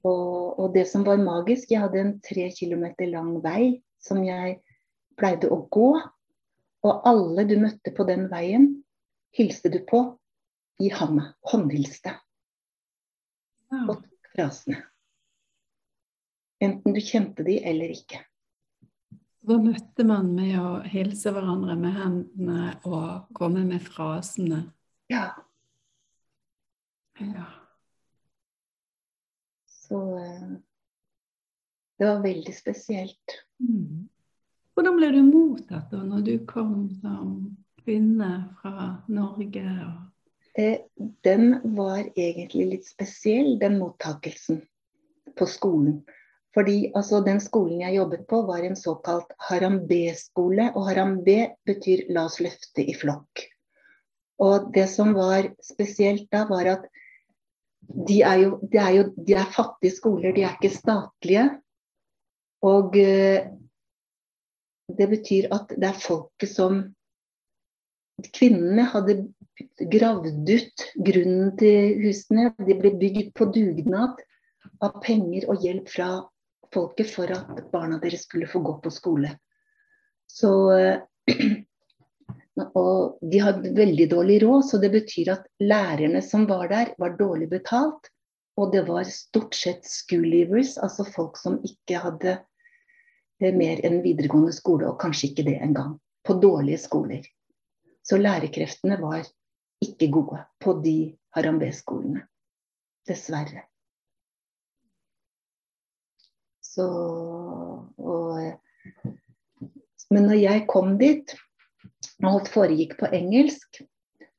Og, 0.08 0.60
og 0.60 0.67
det 0.74 0.86
som 0.89 1.03
var 1.05 1.22
magisk, 1.22 1.72
jeg 1.74 1.84
hadde 1.84 2.00
en 2.01 2.13
tre 2.24 2.48
kilometer 2.55 3.10
lang 3.12 3.36
vei 3.43 3.81
som 4.01 4.24
jeg 4.25 4.60
pleide 5.20 5.51
å 5.51 5.62
gå. 5.74 5.91
Og 6.81 7.05
alle 7.05 7.46
du 7.46 7.58
møtte 7.62 7.93
på 7.93 8.08
den 8.08 8.25
veien, 8.31 8.72
hilste 9.38 9.70
du 9.70 9.81
på 9.86 10.01
i 10.81 10.89
handa. 10.93 11.34
Håndhilste. 11.51 12.15
Og 13.86 14.01
frasene. 14.31 14.81
Enten 16.62 16.93
du 16.93 17.01
kjente 17.01 17.46
de 17.46 17.60
eller 17.65 17.93
ikke. 17.93 18.22
Hva 19.51 19.58
møtte 19.60 20.03
man 20.08 20.29
med 20.31 20.53
å 20.55 20.67
hilse 20.88 21.31
hverandre 21.36 21.74
med 21.75 21.91
hendene 21.91 22.70
og 22.88 23.25
komme 23.36 23.65
med 23.67 23.81
frasene? 23.84 24.62
Ja. 25.12 25.25
ja. 27.20 27.48
Så 29.67 30.00
eh, 30.22 30.53
det 32.00 32.08
var 32.08 32.24
veldig 32.24 32.53
spesielt. 32.55 33.36
Mm. 33.60 34.08
Hvordan 34.72 35.01
ble 35.01 35.12
du 35.17 35.20
mottatt 35.34 35.91
da 35.91 36.00
når 36.00 36.24
du 36.29 36.34
kom 36.48 36.88
som 37.01 37.36
kvinne 37.84 38.31
fra 38.62 38.88
Norge? 39.12 39.67
Eh, 40.55 40.79
den 41.27 41.58
var 41.75 42.05
egentlig 42.15 42.70
litt 42.77 42.88
spesiell, 42.88 43.58
den 43.60 43.81
mottakelsen 43.84 44.63
på 45.36 45.51
skolen. 45.60 46.05
Fordi 46.55 46.91
altså, 46.96 47.22
den 47.24 47.39
skolen 47.39 47.81
jeg 47.81 47.96
jobbet 47.96 48.25
på, 48.27 48.41
var 48.48 48.65
en 48.67 48.75
såkalt 48.75 49.31
harambe-skole. 49.50 50.72
Og 50.75 50.88
harambe 50.89 51.55
betyr 51.65 52.08
'la 52.10 52.25
oss 52.27 52.39
løfte 52.43 52.84
i 52.84 52.96
flokk'. 52.96 53.46
Og 54.41 54.72
det 54.74 54.89
som 54.89 55.13
var 55.13 55.53
spesielt 55.63 56.27
da, 56.31 56.46
var 56.50 56.67
at 56.75 56.88
de 58.08 58.22
er 58.22 58.38
jo, 58.43 58.60
de 58.72 58.77
er 58.77 58.93
jo 58.98 59.03
de 59.27 59.34
er 59.34 59.53
fattige 59.53 59.96
skoler, 59.96 60.34
de 60.36 60.43
er 60.43 60.58
ikke 60.58 60.75
statlige. 60.75 61.46
Og 62.62 62.96
uh, 62.98 63.39
det 64.98 65.08
betyr 65.10 65.48
at 65.55 65.72
det 65.77 65.88
er 65.88 66.01
folket 66.08 66.50
som 66.50 66.84
Kvinnene 68.22 68.84
hadde 68.86 69.15
gravd 69.89 70.50
ut 70.50 70.84
grunnen 71.08 71.55
til 71.58 71.96
husene. 72.03 72.51
De 72.67 72.75
ble 72.77 72.91
bygd 73.01 73.31
på 73.38 73.48
dugnad 73.55 74.20
av 74.81 75.00
penger 75.01 75.48
og 75.50 75.63
hjelp 75.65 75.89
fra 75.89 76.10
folket 76.73 77.11
for 77.13 77.31
at 77.35 77.65
barna 77.71 77.99
deres 78.01 78.25
skulle 78.27 78.49
få 78.49 78.61
gå 78.65 78.77
på 78.83 78.93
skole. 78.93 79.35
Så 80.31 80.51
Og 82.75 83.19
de 83.31 83.39
hadde 83.41 83.73
veldig 83.75 84.07
dårlig 84.11 84.41
råd, 84.43 84.65
så 84.67 84.79
det 84.81 84.91
betyr 84.93 85.31
at 85.33 85.45
lærerne 85.63 86.21
som 86.25 86.45
var 86.49 86.67
der, 86.71 86.93
var 86.99 87.15
dårlig 87.19 87.49
betalt. 87.51 88.11
Og 88.59 88.73
det 88.73 88.83
var 88.89 89.07
stort 89.07 89.55
sett 89.55 89.87
school 89.87 90.25
leavers, 90.27 90.75
altså 90.77 91.05
folk 91.07 91.39
som 91.39 91.61
ikke 91.65 92.01
hadde 92.03 92.33
eh, 92.35 93.53
mer 93.55 93.79
enn 93.87 94.01
videregående 94.03 94.53
skole, 94.53 94.89
og 94.89 94.99
kanskje 95.01 95.31
ikke 95.31 95.47
det 95.47 95.57
engang. 95.63 95.95
På 96.27 96.35
dårlige 96.37 96.81
skoler. 96.83 97.23
Så 98.05 98.19
lærekreftene 98.19 98.99
var 99.01 99.23
ikke 99.81 100.11
gode 100.13 100.43
på 100.61 100.75
de 100.83 100.97
Harambe-skolene. 101.33 102.27
Dessverre. 103.07 103.70
Så, 106.71 106.85
og, 107.97 109.07
men 110.11 110.27
når 110.29 110.37
jeg 110.39 110.67
kom 110.71 110.95
dit, 111.01 111.33
og 112.21 112.29
alt 112.35 112.51
foregikk 112.53 112.97
på 112.99 113.09
engelsk 113.15 113.81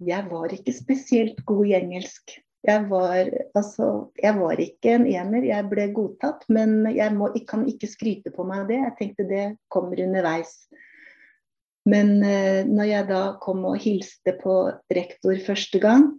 Jeg 0.02 0.26
var 0.30 0.52
ikke 0.54 0.72
spesielt 0.74 1.44
god 1.46 1.66
i 1.68 1.76
engelsk. 1.78 2.32
Jeg 2.66 2.86
var, 2.90 3.28
altså, 3.54 4.08
jeg 4.18 4.34
var 4.38 4.58
ikke 4.58 4.96
en 4.96 5.04
ener, 5.06 5.44
jeg 5.46 5.68
ble 5.70 5.84
godtatt. 5.94 6.42
Men 6.50 6.88
jeg, 6.90 7.14
må, 7.14 7.28
jeg 7.36 7.44
kan 7.46 7.62
ikke 7.70 7.90
skryte 7.90 8.32
på 8.34 8.46
meg 8.46 8.64
det. 8.70 8.80
Jeg 8.80 8.96
tenkte 8.98 9.28
det 9.30 9.44
kommer 9.70 10.02
underveis. 10.02 10.56
Men 11.86 12.16
eh, 12.26 12.66
når 12.66 12.88
jeg 12.90 13.08
da 13.12 13.22
kom 13.42 13.62
og 13.70 13.78
hilste 13.82 14.34
på 14.42 14.56
rektor 14.90 15.38
første 15.46 15.78
gang, 15.82 16.10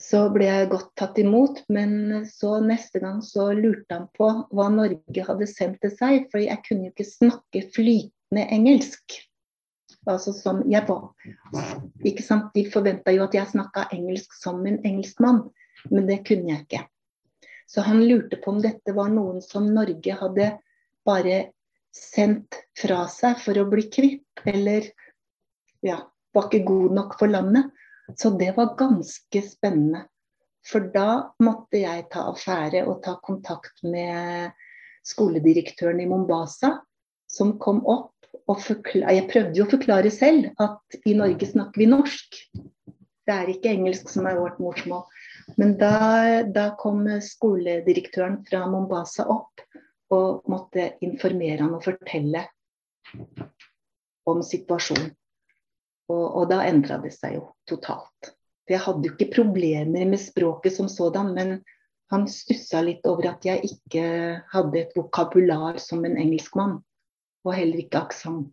så 0.00 0.26
ble 0.32 0.48
jeg 0.48 0.70
godt 0.72 0.90
tatt 0.98 1.18
imot. 1.20 1.62
Men 1.72 2.24
så 2.28 2.58
neste 2.64 3.00
gang 3.02 3.22
så 3.24 3.50
lurte 3.56 3.96
han 3.96 4.08
på 4.16 4.28
hva 4.52 4.68
Norge 4.72 5.28
hadde 5.28 5.48
sendt 5.50 5.80
til 5.84 5.94
seg. 5.96 6.28
For 6.32 6.42
jeg 6.42 6.62
kunne 6.66 6.88
jo 6.88 6.94
ikke 6.94 7.08
snakke 7.08 7.64
flytende 7.76 8.46
engelsk. 8.56 9.20
Altså 10.06 10.34
som 10.36 10.60
jeg 10.70 10.86
var. 10.86 11.08
Ikke 12.06 12.22
sant? 12.22 12.52
De 12.54 12.66
forventa 12.70 13.14
jo 13.14 13.24
at 13.26 13.34
jeg 13.34 13.50
snakka 13.50 13.88
engelsk 13.96 14.36
som 14.38 14.60
en 14.68 14.78
engelskmann, 14.86 15.42
men 15.90 16.06
det 16.06 16.20
kunne 16.28 16.52
jeg 16.52 16.66
ikke. 16.66 16.84
Så 17.66 17.82
han 17.82 18.04
lurte 18.06 18.38
på 18.38 18.52
om 18.54 18.60
dette 18.62 18.94
var 18.94 19.10
noen 19.10 19.40
som 19.42 19.66
Norge 19.74 20.14
hadde 20.20 20.52
bare 21.06 21.40
sendt 21.96 22.60
fra 22.78 23.06
seg 23.10 23.40
for 23.42 23.58
å 23.58 23.66
bli 23.70 23.88
kvitt, 23.90 24.44
eller 24.46 24.86
ja, 25.82 25.98
var 26.36 26.46
ikke 26.46 26.66
god 26.68 26.94
nok 27.00 27.18
for 27.18 27.32
landet. 27.32 27.72
Så 28.14 28.30
det 28.38 28.52
var 28.56 28.76
ganske 28.78 29.42
spennende. 29.42 30.04
For 30.66 30.88
da 30.94 31.32
måtte 31.42 31.80
jeg 31.82 32.08
ta 32.10 32.26
affære 32.32 32.84
og 32.90 33.00
ta 33.04 33.16
kontakt 33.22 33.82
med 33.86 34.54
skoledirektøren 35.06 36.00
i 36.02 36.08
Mombasa, 36.10 36.72
som 37.30 37.56
kom 37.62 37.82
opp 37.86 38.12
og 38.46 38.62
Jeg 38.94 39.26
prøvde 39.30 39.58
jo 39.58 39.64
å 39.64 39.70
forklare 39.70 40.10
selv 40.14 40.52
at 40.62 40.98
i 41.06 41.14
Norge 41.18 41.46
snakker 41.48 41.82
vi 41.82 41.88
norsk. 41.90 42.36
Det 43.26 43.34
er 43.34 43.50
ikke 43.50 43.72
engelsk 43.72 44.10
som 44.12 44.26
er 44.30 44.38
vårt 44.38 44.60
morsmål. 44.62 45.02
Men 45.58 45.74
da, 45.80 46.44
da 46.46 46.68
kom 46.78 47.02
skoledirektøren 47.22 48.44
fra 48.46 48.66
Mombasa 48.70 49.26
opp 49.30 49.64
og 50.14 50.46
måtte 50.50 50.92
informere 51.02 51.64
han 51.64 51.74
og 51.74 51.82
fortelle 51.86 52.44
om 54.30 54.42
situasjonen. 54.46 55.10
Og, 56.12 56.24
og 56.24 56.50
da 56.50 56.62
endra 56.68 56.98
det 57.02 57.12
seg 57.16 57.38
jo 57.38 57.46
totalt. 57.68 58.34
For 58.66 58.74
jeg 58.74 58.82
hadde 58.82 59.08
jo 59.08 59.14
ikke 59.14 59.32
problemer 59.34 60.08
med 60.10 60.20
språket 60.22 60.74
som 60.74 60.90
sådan, 60.90 61.32
men 61.34 61.56
han 62.10 62.26
stussa 62.30 62.82
litt 62.86 63.06
over 63.06 63.32
at 63.32 63.46
jeg 63.46 63.66
ikke 63.66 64.04
hadde 64.52 64.80
et 64.80 64.94
vokabular 64.94 65.80
som 65.82 66.04
en 66.06 66.18
engelskmann. 66.18 66.78
Og 67.46 67.54
heller 67.54 67.82
ikke 67.82 68.02
aksent. 68.06 68.50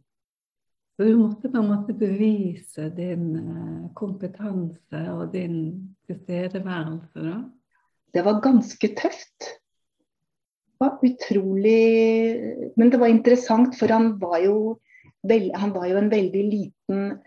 Så 0.93 1.07
du 1.07 1.15
måtte 1.17 1.49
på 1.49 1.57
en 1.57 1.71
måte 1.71 1.93
bevise 1.97 2.85
din 2.93 3.29
eh, 3.39 3.85
kompetanse 3.97 4.99
og 5.09 5.31
din 5.33 5.57
tilstedeværelse, 6.05 7.17
da? 7.17 7.39
Det 8.13 8.21
var 8.21 8.43
ganske 8.45 8.87
tøft. 8.93 9.47
Det 9.49 10.77
var 10.85 10.99
utrolig 11.01 12.73
Men 12.77 12.91
det 12.93 12.99
var 13.01 13.09
interessant, 13.09 13.73
for 13.79 13.89
han 13.89 14.19
var 14.21 14.37
jo, 14.43 14.77
han 15.55 15.73
var 15.73 15.87
jo 15.89 15.97
en 15.97 16.11
veldig 16.11 16.43
liten 16.51 17.17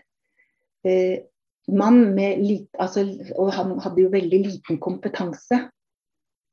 mann 1.67 2.15
med 2.15 2.39
lite 2.39 2.79
altså, 2.79 3.17
Og 3.35 3.53
han 3.53 3.79
hadde 3.79 4.01
jo 4.01 4.09
veldig 4.11 4.39
liten 4.45 4.79
kompetanse, 4.79 5.69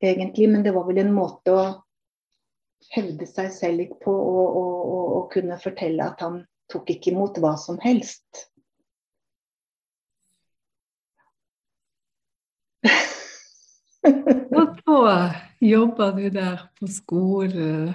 egentlig. 0.03 0.51
Men 0.51 0.65
det 0.65 0.75
var 0.75 0.87
vel 0.89 0.99
en 1.03 1.15
måte 1.15 1.55
å 1.55 1.65
hevde 2.95 3.27
seg 3.27 3.53
selv 3.55 3.79
litt 3.81 3.95
på 4.03 4.13
og, 4.13 4.57
og, 4.59 4.81
og, 4.95 5.13
og 5.19 5.31
kunne 5.33 5.63
fortelle 5.63 6.05
at 6.05 6.21
han 6.25 6.43
tok 6.73 6.91
ikke 6.97 7.11
imot 7.13 7.39
hva 7.41 7.55
som 7.61 7.79
helst. 7.83 8.49
Så 14.85 14.99
jobba 15.65 16.11
du 16.13 16.27
der 16.29 16.67
på 16.77 16.87
skolen. 16.93 17.95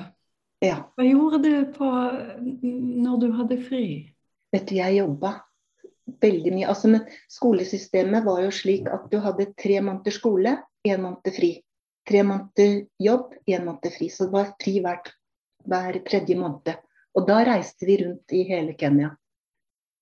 Ja. 0.63 0.89
Hva 0.95 1.03
gjorde 1.05 1.37
du 1.43 1.51
på 1.75 1.85
når 1.85 3.15
du 3.21 3.27
hadde 3.37 3.57
fri? 3.61 3.85
Vet 4.49 4.65
du, 4.71 4.75
jeg 4.79 4.97
jobba 4.97 5.35
veldig 6.23 6.53
mye. 6.55 6.67
Altså, 6.71 6.91
men 6.91 7.05
skolesystemet 7.31 8.25
var 8.25 8.43
jo 8.43 8.51
slik 8.53 8.89
at 8.91 9.07
du 9.11 9.19
hadde 9.23 9.51
tre 9.59 9.79
måneder 9.81 10.15
skole, 10.15 10.57
én 10.87 11.01
måned 11.03 11.33
fri. 11.35 11.55
Tre 12.09 12.23
måneder 12.25 12.83
jobb, 13.01 13.33
én 13.49 13.65
måned 13.67 13.89
fri. 13.95 14.09
Så 14.11 14.27
det 14.27 14.35
var 14.37 14.53
fri 14.61 14.77
hver, 14.83 15.01
hver 15.69 15.99
tredje 16.07 16.37
måned. 16.39 16.77
Og 17.17 17.25
da 17.27 17.41
reiste 17.47 17.87
vi 17.89 17.99
rundt 18.03 18.35
i 18.35 18.45
hele 18.49 18.75
Kenya. 18.79 19.13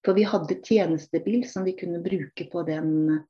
For 0.05 0.15
vi 0.17 0.27
hadde 0.27 0.59
tjenestebil 0.63 1.41
som 1.49 1.65
vi 1.67 1.75
kunne 1.77 2.03
bruke 2.03 2.47
på 2.51 2.63
den 2.67 3.23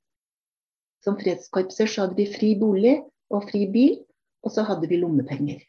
Som 1.06 1.16
fredskorpser 1.16 1.88
så 1.88 2.04
hadde 2.04 2.18
vi 2.18 2.26
fri 2.28 2.48
bolig 2.58 2.98
og 3.30 3.46
fri 3.52 3.68
bil, 3.72 4.00
og 4.44 4.52
så 4.52 4.64
hadde 4.66 4.90
vi 4.90 4.98
lommepenger. 4.98 5.62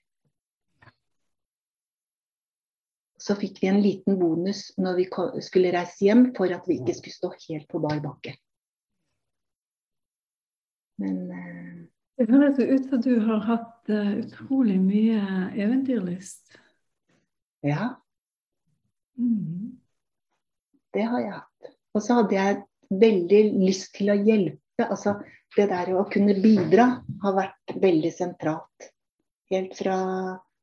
Så 3.19 3.35
fikk 3.39 3.59
vi 3.63 3.71
en 3.71 3.81
liten 3.83 4.19
bonus 4.21 4.69
når 4.79 5.01
vi 5.01 5.07
skulle 5.43 5.73
reise 5.75 6.07
hjem, 6.07 6.29
for 6.37 6.53
at 6.55 6.69
vi 6.71 6.79
ikke 6.79 6.95
skulle 6.95 7.17
stå 7.17 7.33
helt 7.49 7.67
på 7.71 7.81
bar 7.83 7.99
bakke. 8.05 8.37
Men 11.03 11.19
Det 12.19 12.27
høres 12.31 12.59
ut 12.59 12.89
som 12.91 13.03
du 13.03 13.13
har 13.27 13.43
hatt 13.47 13.91
uh, 13.91 14.15
utrolig 14.19 14.79
mye 14.83 15.21
eventyrlyst. 15.55 16.59
Ja. 17.67 17.93
Mm. 19.19 19.79
Det 20.95 21.05
har 21.07 21.23
jeg 21.23 21.35
hatt. 21.37 21.75
Og 21.95 22.03
så 22.03 22.21
hadde 22.21 22.39
jeg 22.39 22.63
veldig 23.03 23.43
lyst 23.63 23.93
til 23.99 24.11
å 24.11 24.19
hjelpe. 24.19 24.87
Altså 24.87 25.19
det 25.57 25.69
der 25.71 25.91
å 25.99 26.07
kunne 26.11 26.37
bidra 26.39 26.89
har 27.23 27.37
vært 27.37 27.75
veldig 27.83 28.13
sentralt. 28.15 28.91
Helt 29.53 29.75
fra 29.79 29.99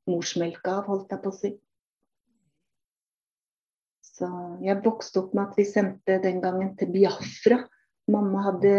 morsmelka 0.09 0.79
av, 0.79 0.89
holdt 0.89 1.15
jeg 1.15 1.23
på 1.23 1.31
å 1.31 1.35
si. 1.35 1.51
Så 4.15 4.27
jeg 4.63 4.79
vokste 4.85 5.19
opp 5.21 5.33
med 5.35 5.49
at 5.49 5.57
vi 5.59 5.65
sendte 5.67 6.19
den 6.23 6.39
gangen 6.43 6.71
til 6.79 6.91
Biafra. 6.93 7.59
Mamma 8.11 8.45
hadde 8.47 8.75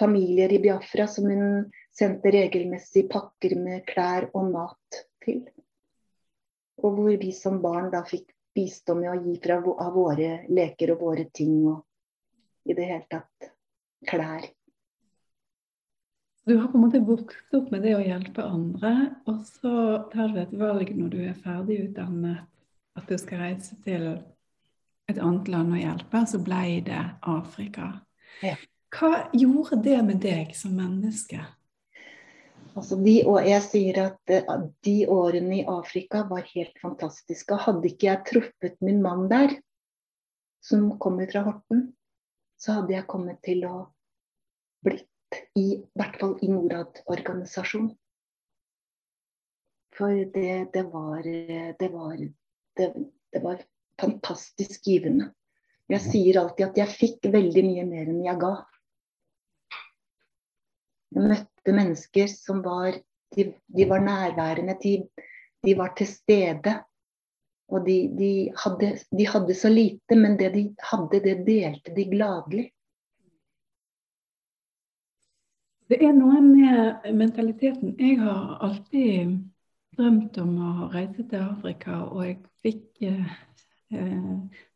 familier 0.00 0.52
i 0.52 0.60
Biafra 0.60 1.06
som 1.08 1.30
hun 1.30 1.70
sendte 1.94 2.32
regelmessig 2.34 3.06
pakker 3.12 3.56
med 3.56 3.86
klær 3.88 4.28
og 4.34 4.50
mat 4.52 5.00
til. 5.24 5.46
Og 6.82 6.98
hvor 6.98 7.16
vi 7.22 7.32
som 7.32 7.62
barn 7.62 7.88
da 7.94 8.02
fikk 8.04 8.34
bistå 8.54 8.98
med 8.98 9.14
å 9.14 9.22
gi 9.22 9.38
fra 9.42 9.56
av 9.62 9.94
våre 9.94 10.44
leker 10.52 10.92
og 10.94 11.06
våre 11.06 11.24
ting 11.32 11.56
og 11.70 12.68
i 12.68 12.76
det 12.76 12.90
hele 12.90 13.06
tatt 13.10 13.48
klær. 14.08 14.44
Du 16.44 16.58
har 16.58 16.68
på 16.68 16.76
en 16.76 16.84
måte 16.84 17.00
vokst 17.00 17.56
opp 17.56 17.70
med 17.72 17.86
det 17.86 17.94
å 17.96 18.04
hjelpe 18.04 18.44
andre, 18.44 18.90
og 19.24 19.40
så 19.48 19.72
tar 20.12 20.34
du 20.34 20.42
et 20.42 20.52
valg 20.60 20.90
når 20.92 21.12
du 21.14 21.20
er 21.24 21.38
ferdig 21.40 21.78
utdannet 21.86 22.44
at 22.94 23.08
du 23.08 23.16
skal 23.18 23.40
reise 23.46 23.78
til 23.86 24.10
et 25.10 25.18
annet 25.18 25.50
land 25.52 25.74
å 25.74 25.80
hjelpe, 25.80 26.22
så 26.30 26.40
ble 26.42 26.80
det 26.86 27.02
Afrika. 27.28 27.90
Ja. 28.44 28.56
Hva 28.94 29.26
gjorde 29.34 29.80
det 29.82 29.98
med 30.06 30.22
deg 30.22 30.54
som 30.56 30.76
menneske? 30.78 31.42
Altså 32.74 32.98
de, 32.98 33.14
og 33.30 33.38
jeg 33.46 33.62
sier 33.62 33.98
at 34.02 34.32
eh, 34.34 34.48
de 34.86 34.94
årene 35.10 35.60
i 35.60 35.66
Afrika 35.70 36.24
var 36.30 36.46
helt 36.50 36.78
fantastiske. 36.82 37.58
Hadde 37.66 37.90
ikke 37.90 38.08
jeg 38.08 38.24
truffet 38.30 38.78
min 38.82 39.02
mann 39.02 39.28
der, 39.30 39.54
som 40.64 40.94
kommer 40.98 41.28
fra 41.30 41.44
Horten, 41.46 41.92
så 42.58 42.80
hadde 42.80 42.96
jeg 42.96 43.10
kommet 43.10 43.42
til 43.46 43.66
å 43.68 43.74
blitt 44.84 45.38
i, 45.58 45.76
i 45.76 45.98
hvert 45.98 46.18
fall 46.20 46.34
i 46.42 46.50
Norad-organisasjonen. 46.50 47.92
For 49.94 50.10
det, 50.34 50.72
det, 50.74 50.82
var, 50.90 51.22
det, 51.22 51.88
var, 51.92 52.22
det 52.74 53.42
var 53.44 53.60
fantastisk 54.00 54.86
givende. 54.86 55.30
Jeg 55.90 56.00
sier 56.00 56.38
alltid 56.40 56.66
at 56.70 56.78
jeg 56.80 56.96
fikk 56.96 57.28
veldig 57.32 57.64
mye 57.66 57.84
mer 57.88 58.08
enn 58.08 58.22
jeg 58.24 58.40
ga. 58.40 58.54
Jeg 61.14 61.28
møtte 61.32 61.76
mennesker 61.76 62.30
som 62.32 62.64
var 62.64 63.00
De, 63.34 63.48
de 63.66 63.84
var 63.90 63.98
nærværende, 63.98 64.76
de, 64.78 65.08
de, 65.66 65.72
var 65.74 65.88
til 65.98 66.06
stede. 66.06 66.76
Og 67.66 67.82
de, 67.82 67.96
de, 68.14 68.28
hadde, 68.62 68.92
de 69.10 69.24
hadde 69.26 69.56
så 69.58 69.72
lite, 69.72 70.14
men 70.14 70.36
det 70.38 70.52
de 70.54 70.62
hadde, 70.78 71.18
det 71.24 71.40
delte 71.48 71.94
de 71.96 72.04
gladelig. 72.12 72.68
Det 75.90 75.98
er 75.98 76.14
noe 76.14 76.38
med 76.46 77.10
mentaliteten. 77.18 77.96
Jeg 77.98 78.20
har 78.22 78.54
alltid 78.62 79.34
drømt 79.98 80.38
om 80.40 80.54
å 80.54 80.88
reise 80.94 81.26
til 81.26 81.42
Afrika, 81.42 82.04
og 82.06 82.22
jeg 82.28 82.38
fikk 82.64 83.02
eh, 83.10 83.18
eh 83.18 83.34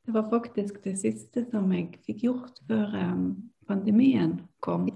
Det 0.08 0.14
var 0.14 0.30
faktisk 0.30 0.82
det 0.84 0.94
siste 0.96 1.44
som 1.50 1.72
jeg 1.74 1.98
fikk 2.06 2.22
gjort 2.24 2.62
før 2.68 2.94
eh, 2.96 3.18
pandemien 3.68 4.38
kom. 4.64 4.86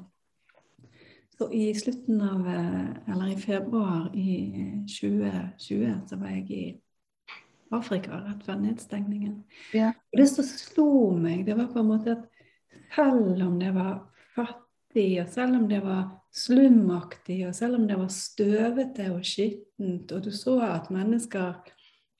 Så 1.36 1.50
i 1.52 1.74
slutten 1.74 2.20
av 2.24 2.48
eh, 2.48 3.12
Eller 3.12 3.34
i 3.34 3.36
februar 3.36 4.08
i 4.16 4.32
2020 4.88 5.84
eh, 5.84 6.00
så 6.06 6.16
var 6.16 6.32
jeg 6.38 6.50
i 6.50 6.64
Afrika 7.72 8.22
rett 8.22 8.42
før 8.44 8.58
nedstengningen. 8.60 9.36
Ja. 9.76 9.92
Og 10.12 10.20
det 10.20 10.28
som 10.28 10.48
slo 10.48 10.88
meg, 11.16 11.46
det 11.46 11.56
var 11.60 11.70
på 11.72 11.80
en 11.80 11.92
måte 11.92 12.16
at 12.16 12.26
selv 12.92 13.46
om 13.46 13.60
det 13.60 13.70
var 13.72 14.02
fattig, 14.34 15.22
og 15.22 15.28
selv 15.32 15.56
om 15.56 15.68
det 15.68 15.80
var 15.84 16.02
slumaktig, 16.32 17.42
og 17.48 17.54
selv 17.56 17.80
om 17.80 17.88
det 17.88 17.96
var 18.00 18.12
støvete 18.12 19.12
og 19.12 19.24
skittent, 19.24 20.12
og 20.12 20.24
du 20.24 20.30
så 20.32 20.58
at 20.68 20.90
mennesker 20.92 21.54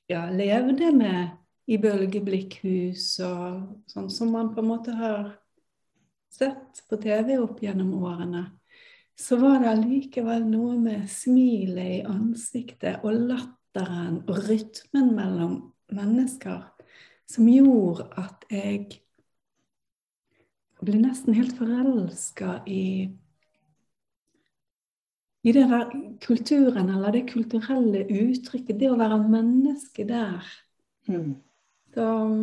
ja, 0.09 0.27
levde 0.29 0.89
med 0.93 1.39
i 1.71 1.77
bølgeblikkhus 1.79 3.05
og 3.23 3.87
sånn 3.91 4.09
som 4.11 4.33
man 4.35 4.51
på 4.53 4.63
en 4.63 4.69
måte 4.69 4.95
har 4.97 5.31
sett 6.33 6.83
på 6.89 6.99
TV 6.99 7.37
opp 7.39 7.61
gjennom 7.63 7.93
årene, 8.03 8.43
så 9.15 9.37
var 9.39 9.61
det 9.61 9.71
allikevel 9.71 10.47
noe 10.49 10.75
med 10.81 11.05
smilet 11.11 11.99
i 11.99 12.03
ansiktet 12.09 13.05
og 13.05 13.27
latteren 13.29 14.23
og 14.25 14.41
rytmen 14.49 15.13
mellom 15.15 15.57
mennesker 15.93 16.63
som 17.29 17.49
gjorde 17.49 18.09
at 18.19 18.45
jeg 18.51 18.99
ble 20.83 20.99
nesten 20.99 21.37
helt 21.37 21.55
forelska 21.57 22.61
i 22.67 23.13
i 25.43 25.51
den 25.51 25.71
der 25.71 25.89
kulturen, 26.23 26.87
eller 26.89 27.11
det 27.11 27.25
kulturelle 27.27 28.05
uttrykket, 28.07 28.77
det 28.79 28.87
å 28.87 28.95
være 28.95 29.17
menneske 29.27 30.05
der. 30.07 30.45
Mm. 31.11 31.33
Som, 31.93 32.37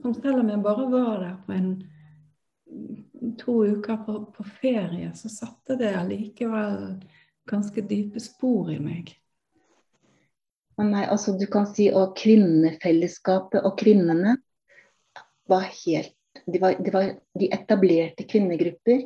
som 0.00 0.14
selv 0.14 0.40
om 0.40 0.48
jeg 0.48 0.62
bare 0.64 0.86
var 0.92 1.18
der 1.20 1.34
på 1.46 1.56
en 1.56 1.72
to 3.38 3.56
uker 3.64 3.96
på, 4.06 4.14
på, 4.36 4.44
ferie, 4.62 5.10
så 5.14 5.28
satte 5.28 5.76
det 5.80 5.92
allikevel 5.96 7.02
ganske 7.48 7.84
dype 7.84 8.20
spor 8.22 8.70
i 8.72 8.78
meg. 8.80 9.12
Nei, 10.82 11.04
altså 11.04 11.36
du 11.38 11.44
kan 11.46 11.68
si 11.70 11.90
at 11.92 12.16
kvinnefellesskapet 12.18 13.62
og 13.62 13.76
kvinnene 13.78 14.38
var 15.50 15.68
helt 15.84 16.16
de, 16.46 16.58
var, 16.58 16.74
de, 16.78 16.90
var, 16.90 17.10
de 17.38 17.48
etablerte 17.54 18.24
kvinnegrupper. 18.26 19.04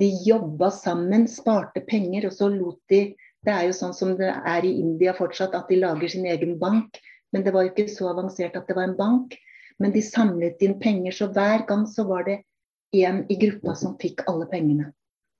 De 0.00 0.06
jobba 0.26 0.70
sammen, 0.74 1.26
sparte 1.28 1.82
penger, 1.86 2.28
og 2.28 2.34
så 2.34 2.48
lot 2.50 2.80
de 2.90 3.14
Det 3.44 3.52
er 3.52 3.66
jo 3.68 3.74
sånn 3.76 3.92
som 3.92 4.14
det 4.16 4.30
er 4.32 4.64
i 4.64 4.70
India 4.80 5.12
fortsatt, 5.12 5.52
at 5.52 5.68
de 5.68 5.76
lager 5.76 6.08
sin 6.08 6.24
egen 6.24 6.54
bank. 6.56 6.96
Men 7.34 7.44
det 7.44 7.52
var 7.54 7.66
ikke 7.66 7.88
så 7.90 8.12
avansert 8.12 8.56
at 8.56 8.68
det 8.70 8.76
var 8.78 8.88
en 8.88 8.98
bank. 8.98 9.34
Men 9.82 9.90
de 9.94 10.02
samlet 10.06 10.60
inn 10.62 10.76
penger, 10.78 11.14
så 11.16 11.26
hver 11.34 11.64
gang 11.66 11.82
så 11.90 12.06
var 12.06 12.28
det 12.28 12.42
én 12.94 13.24
i 13.28 13.36
gruppa 13.40 13.74
som 13.74 13.96
fikk 13.98 14.22
alle 14.30 14.46
pengene. 14.50 14.92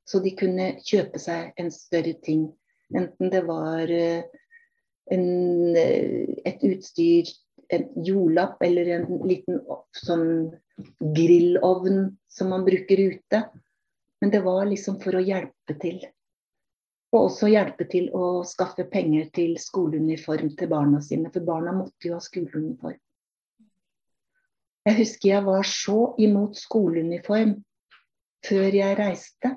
Så 0.04 0.18
de 0.24 0.34
kunne 0.36 0.74
kjøpe 0.84 1.20
seg 1.22 1.54
en 1.60 1.70
større 1.72 2.16
ting. 2.26 2.48
Enten 2.94 3.30
det 3.32 3.44
var 3.46 3.88
uh, 3.88 4.26
en, 5.14 5.28
eh, 5.78 6.34
et 6.44 6.66
utstyr, 6.66 7.30
en 7.72 7.86
jordlapp 8.04 8.60
eller 8.62 8.90
en 8.98 9.06
liten 9.24 9.62
sånn 9.96 10.26
grillovn 11.16 12.10
som 12.28 12.50
man 12.52 12.66
bruker 12.66 13.00
ute. 13.14 13.44
Men 14.20 14.34
det 14.34 14.42
var 14.44 14.66
liksom 14.68 14.98
for 15.00 15.16
å 15.16 15.24
hjelpe 15.24 15.78
til. 15.80 16.02
Og 17.14 17.28
også 17.28 17.48
hjelpe 17.52 17.86
til 17.86 18.08
å 18.16 18.42
skaffe 18.48 18.88
penger 18.90 19.28
til 19.34 19.54
skoleuniform 19.62 20.50
til 20.58 20.70
barna 20.70 20.98
sine, 21.04 21.30
for 21.30 21.46
barna 21.46 21.74
måtte 21.76 22.08
jo 22.08 22.16
ha 22.16 22.22
skoleuniform. 22.22 22.98
Jeg 24.84 24.98
husker 24.98 25.30
jeg 25.30 25.44
var 25.46 25.68
så 25.68 25.98
imot 26.20 26.58
skoleuniform 26.58 27.54
før 28.44 28.74
jeg 28.76 28.98
reiste. 28.98 29.54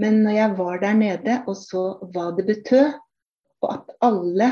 Men 0.00 0.22
når 0.24 0.36
jeg 0.36 0.58
var 0.60 0.82
der 0.84 0.98
nede 1.00 1.38
og 1.50 1.56
så 1.58 1.84
hva 2.12 2.30
det 2.36 2.46
betød, 2.48 3.00
og 3.60 3.72
at 3.74 3.90
alle 4.06 4.50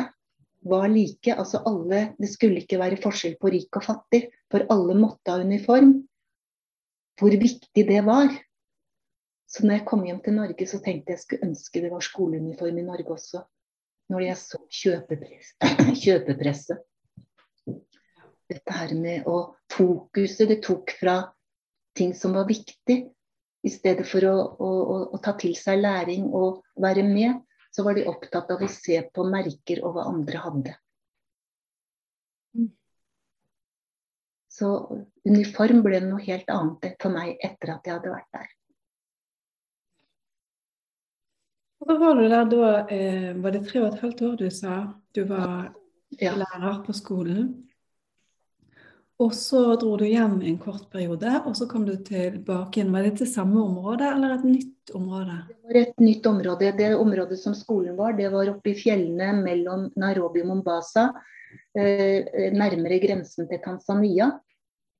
var 0.68 0.88
like. 0.92 1.32
Altså 1.34 1.62
alle, 1.66 2.14
det 2.18 2.32
skulle 2.32 2.62
ikke 2.62 2.80
være 2.80 3.00
forskjell 3.00 3.38
på 3.40 3.52
rik 3.54 3.78
og 3.78 3.86
fattig, 3.86 4.26
for 4.50 4.66
alle 4.72 4.96
måtte 4.98 5.32
ha 5.32 5.44
uniform. 5.44 5.94
Hvor 7.18 7.34
viktig 7.34 7.84
det 7.88 8.02
var. 8.06 8.34
Så 9.48 9.64
når 9.64 9.78
jeg 9.78 9.86
kom 9.88 10.04
hjem 10.04 10.20
til 10.24 10.36
Norge, 10.36 10.66
så 10.68 10.80
tenkte 10.84 11.14
jeg 11.14 11.22
skulle 11.22 11.48
ønske 11.48 11.80
det 11.80 11.92
var 11.92 12.04
skoleuniform 12.04 12.78
i 12.78 12.84
Norge 12.84 13.14
også. 13.14 13.42
Når 14.12 14.24
jeg 14.24 14.40
så 14.40 14.60
kjøpepresse. 14.80 15.70
kjøpepresse. 16.04 16.78
Dette 18.48 18.76
her 18.76 18.94
med 18.96 19.28
å 19.28 19.38
fokuset 19.72 20.48
det 20.48 20.62
tok 20.64 20.92
fra 21.00 21.20
ting 21.96 22.14
som 22.16 22.36
var 22.36 22.48
viktig, 22.48 23.02
i 23.66 23.70
stedet 23.72 24.06
for 24.06 24.24
å, 24.28 24.34
å, 24.38 24.68
å, 24.68 24.98
å 25.16 25.20
ta 25.22 25.34
til 25.40 25.56
seg 25.58 25.80
læring 25.80 26.28
og 26.30 26.62
være 26.80 27.02
med, 27.04 27.40
så 27.74 27.84
var 27.84 27.98
de 27.98 28.06
opptatt 28.08 28.52
av 28.54 28.62
å 28.62 28.68
se 28.70 29.00
på 29.14 29.24
merker 29.28 29.82
og 29.84 29.96
hva 29.96 30.06
andre 30.08 30.44
hadde. 30.44 30.76
Så 34.58 34.70
uniform 35.28 35.82
ble 35.84 36.00
noe 36.02 36.22
helt 36.24 36.48
annet 36.50 36.96
for 37.02 37.14
meg 37.14 37.36
etter 37.44 37.74
at 37.74 37.86
jeg 37.86 37.98
hadde 37.98 38.14
vært 38.14 38.32
der. 38.34 38.48
Da 41.88 41.94
var 41.98 42.14
du 42.14 42.28
der 42.28 42.44
da, 42.44 42.88
eh, 42.88 43.36
var 43.40 43.54
det 43.54 43.62
tre 43.64 43.80
og 43.80 43.86
et 43.88 44.02
halvt 44.02 44.18
år 44.22 44.34
du 44.36 44.50
sa 44.52 44.72
du 45.16 45.22
var 45.24 45.70
ja. 46.20 46.34
lærer 46.36 46.82
på 46.84 46.92
skolen? 46.92 47.46
Og 49.18 49.32
så 49.34 49.62
dro 49.80 49.94
du 49.96 50.04
hjem 50.04 50.36
en 50.46 50.58
kort 50.60 50.90
periode, 50.92 51.30
og 51.48 51.56
så 51.56 51.66
kom 51.66 51.86
du 51.88 51.94
tilbake 51.96 52.78
igjen. 52.78 52.92
Var 52.92 53.08
det 53.08 53.14
til 53.18 53.30
samme 53.32 53.62
område 53.64 54.04
eller 54.04 54.36
et 54.36 54.44
nytt 54.44 54.92
område? 54.94 55.38
Det 55.48 55.56
var 55.64 55.80
et 55.80 56.04
nytt 56.04 56.28
område. 56.30 56.70
Det 56.76 56.92
området 56.94 57.40
som 57.40 57.56
skolen 57.56 57.96
var, 57.96 58.12
det 58.20 58.28
var 58.36 58.52
oppe 58.52 58.74
i 58.74 58.76
fjellene 58.78 59.32
mellom 59.40 59.88
Nairobi 59.96 60.44
og 60.44 60.52
Mombasa. 60.52 61.08
Eh, 61.72 62.52
nærmere 62.52 63.00
grensen 63.00 63.48
til 63.48 63.64
Tanzania. 63.64 64.28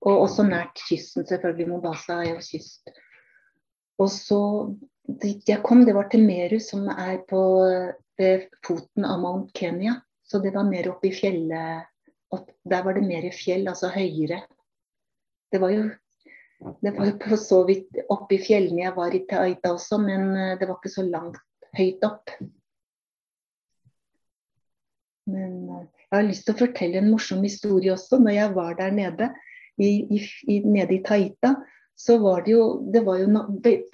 Og 0.09 0.25
også 0.25 0.49
nært 0.49 0.81
kysten, 0.89 1.29
selvfølgelig. 1.29 1.69
Mombasa 1.69 2.23
er 2.25 2.33
jo 2.33 2.41
kyst. 2.41 2.89
Og 4.01 4.11
så 4.11 4.41
jeg 5.09 5.63
kom, 5.65 5.87
det 5.89 5.95
var 5.97 6.11
til 6.13 6.27
Meru, 6.27 6.59
som 6.61 6.89
er 6.93 7.23
på 7.29 7.41
ved 8.19 8.49
foten 8.67 9.07
av 9.09 9.23
Mount 9.23 9.55
Kenya. 9.57 10.01
Så 10.29 10.43
det 10.45 10.53
var 10.55 10.69
mer 10.69 10.91
oppe 10.93 11.09
i 11.09 11.15
fjellet 11.17 11.89
opp, 12.35 12.51
der 12.69 12.85
var 12.85 12.99
det 12.99 13.07
mer 13.09 13.25
fjell, 13.33 13.65
altså 13.71 13.89
høyere. 13.95 14.43
Det 15.49 15.61
var 15.63 15.73
jo 15.73 15.89
det 16.83 16.91
var 16.97 17.13
på 17.23 17.37
så 17.39 17.63
vidt 17.69 18.01
oppe 18.11 18.35
i 18.35 18.41
fjellene 18.43 18.83
jeg 18.83 18.95
var 18.97 19.15
i 19.15 19.23
Taita 19.31 19.71
også, 19.77 20.01
men 20.03 20.33
eh, 20.35 20.57
det 20.59 20.67
var 20.67 20.81
ikke 20.81 20.91
så 20.91 21.05
langt 21.07 21.39
høyt 21.79 22.03
opp. 22.07 22.33
Men 25.31 25.53
eh, 25.71 25.85
jeg 26.09 26.17
har 26.17 26.27
lyst 26.27 26.49
til 26.49 26.57
å 26.57 26.63
fortelle 26.65 26.99
en 26.99 27.13
morsom 27.13 27.45
historie 27.47 27.95
også. 27.95 28.19
Når 28.19 28.35
jeg 28.35 28.57
var 28.57 28.75
der 28.81 28.97
nede 28.97 29.31
i, 29.79 29.93
i, 30.51 30.59
nede 30.67 30.99
i 30.99 31.03
Taita, 31.07 31.55
så 31.99 32.19
var 32.23 32.45
det 32.47 32.55
jo 32.55 32.65
Det 32.93 33.03
var 33.07 33.19
jo 33.19 33.27
na 33.27 33.45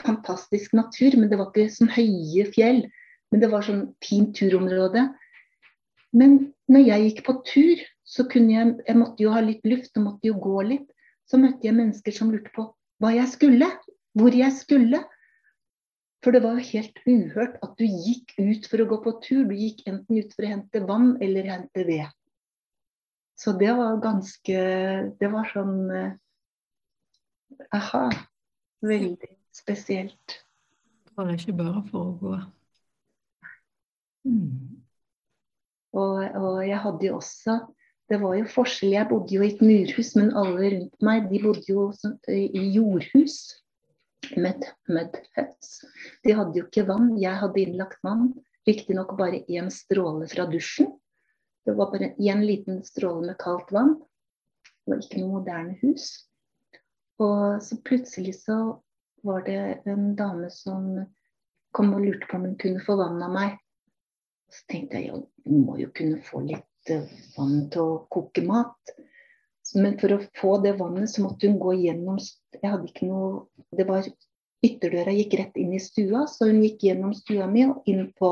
fantastisk 0.02 0.74
natur, 0.76 1.16
men 1.16 1.30
det 1.30 1.38
var 1.40 1.50
ikke 1.50 1.72
sånn 1.72 1.92
høye 1.94 2.44
fjell. 2.52 2.84
Men 3.32 3.40
det 3.40 3.50
var 3.50 3.64
sånn 3.64 3.86
fint 4.04 4.34
turområde. 4.36 5.08
Men 6.12 6.52
når 6.70 6.84
jeg 6.86 7.06
gikk 7.08 7.24
på 7.26 7.38
tur, 7.48 7.80
så 8.04 8.26
kunne 8.28 8.52
jeg 8.52 8.74
Jeg 8.86 9.00
måtte 9.00 9.24
jo 9.24 9.32
ha 9.32 9.40
litt 9.40 9.64
luft 9.64 9.96
og 9.96 10.06
måtte 10.10 10.28
jo 10.28 10.36
gå 10.38 10.62
litt. 10.68 10.88
Så 11.24 11.40
møtte 11.40 11.64
jeg 11.64 11.76
mennesker 11.76 12.12
som 12.12 12.30
lurte 12.30 12.52
på 12.54 12.68
hva 13.00 13.14
jeg 13.16 13.28
skulle. 13.32 13.70
Hvor 14.14 14.36
jeg 14.36 14.52
skulle. 14.52 15.00
For 16.24 16.32
det 16.32 16.42
var 16.44 16.60
jo 16.60 16.68
helt 16.72 17.00
uhørt 17.08 17.56
at 17.64 17.72
du 17.80 17.84
gikk 17.84 18.36
ut 18.38 18.68
for 18.68 18.84
å 18.84 18.88
gå 18.92 19.00
på 19.00 19.14
tur. 19.24 19.48
Du 19.48 19.56
gikk 19.56 19.80
enten 19.88 20.20
ut 20.20 20.36
for 20.36 20.44
å 20.44 20.52
hente 20.52 20.84
vann 20.84 21.16
eller 21.24 21.48
hente 21.48 21.86
ved. 21.88 22.12
Så 23.34 23.56
det 23.58 23.72
var 23.76 23.96
ganske 24.04 24.60
Det 25.18 25.32
var 25.32 25.48
sånn 25.50 25.80
uh, 25.90 26.12
Aha. 27.74 28.08
Veldig 28.84 29.30
spesielt. 29.54 30.40
Det 31.04 31.16
var 31.16 31.32
ikke 31.32 31.56
bare 31.56 31.82
for 31.88 32.10
å 32.10 32.14
gå. 32.20 32.34
Mm. 34.24 34.80
Og, 35.94 36.16
og, 36.24 36.60
jeg 36.66 36.80
hadde 36.82 37.06
jo 37.06 37.18
også 37.20 37.58
det 38.12 38.18
var 38.20 38.34
jo 38.36 38.46
forskjell. 38.52 38.92
Jeg 38.92 39.08
bodde 39.08 39.32
jo 39.32 39.44
i 39.44 39.50
et 39.54 39.62
murhus, 39.64 40.10
men 40.18 40.32
alle 40.36 40.70
rundt 40.74 41.04
meg 41.06 41.30
de 41.30 41.38
bodde 41.40 41.64
jo 41.68 41.86
i 42.28 42.64
jordhus. 42.74 43.38
Med 44.40 44.64
med 44.88 45.16
huts. 45.36 45.78
De 46.24 46.34
hadde 46.36 46.58
jo 46.58 46.66
ikke 46.66 46.86
vann. 46.88 47.14
Jeg 47.20 47.40
hadde 47.40 47.62
innlagt 47.62 48.00
vann. 48.04 48.34
Riktignok 48.68 49.16
bare 49.16 49.42
én 49.48 49.70
stråle 49.72 50.28
fra 50.28 50.46
dusjen. 50.48 50.92
Det 51.64 51.72
var 51.76 51.92
bare 51.92 52.12
én 52.20 52.44
liten 52.44 52.82
stråle 52.84 53.30
med 53.30 53.38
kaldt 53.40 53.72
vann. 53.72 53.96
Det 54.84 54.92
var 54.92 55.04
ikke 55.04 55.20
noe 55.20 55.38
moderne 55.38 55.76
hus. 55.80 56.28
Og 57.22 57.62
så 57.62 57.78
plutselig 57.86 58.34
så 58.40 58.58
var 59.24 59.44
det 59.46 59.58
en 59.90 60.14
dame 60.18 60.50
som 60.50 61.04
kom 61.74 61.94
og 61.94 62.04
lurte 62.04 62.28
på 62.30 62.38
om 62.38 62.48
hun 62.48 62.58
kunne 62.60 62.82
få 62.84 62.96
vann 62.98 63.22
av 63.22 63.32
meg. 63.34 63.56
Så 64.50 64.66
tenkte 64.70 65.00
jeg 65.00 65.10
ja, 65.10 65.20
hun 65.48 65.64
må 65.66 65.78
jo 65.80 65.90
kunne 65.94 66.20
få 66.26 66.44
litt 66.46 66.94
vann 67.36 67.68
til 67.72 67.82
å 67.82 68.04
koke 68.12 68.44
mat. 68.46 68.94
Men 69.74 69.96
for 69.98 70.14
å 70.14 70.22
få 70.36 70.58
det 70.62 70.76
vannet, 70.78 71.10
så 71.10 71.24
måtte 71.24 71.48
hun 71.48 71.58
gå 71.58 71.72
gjennom 71.80 72.18
Jeg 72.20 72.68
hadde 72.68 72.90
ikke 72.90 73.08
noe 73.08 73.46
Det 73.74 73.86
var 73.88 74.06
Ytterdøra 74.64 75.12
gikk 75.12 75.34
rett 75.40 75.56
inn 75.60 75.74
i 75.76 75.80
stua, 75.82 76.22
så 76.30 76.48
hun 76.48 76.62
gikk 76.64 76.86
gjennom 76.86 77.12
stua 77.16 77.44
mi 77.50 77.66
og 77.66 77.84
inn 77.90 78.06
på 78.16 78.30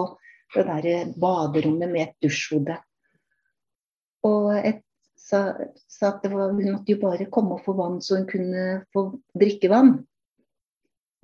det 0.54 0.64
der 0.64 1.10
baderommet 1.20 1.90
med 1.92 2.06
et 2.06 2.14
dusjhode. 2.24 2.78
Og 4.24 4.48
et, 4.56 4.80
sa, 5.32 5.42
sa, 5.88 6.12
at 6.12 6.26
var, 6.28 6.52
hun 6.52 6.74
måtte 6.74 6.92
jo 6.92 7.00
bare 7.00 7.28
komme 7.32 7.56
og 7.56 7.64
få 7.64 7.74
vann 7.78 8.00
så 8.04 8.20
hun 8.20 8.28
kunne 8.28 8.64
få 8.92 9.06
drikkevann. 9.38 9.94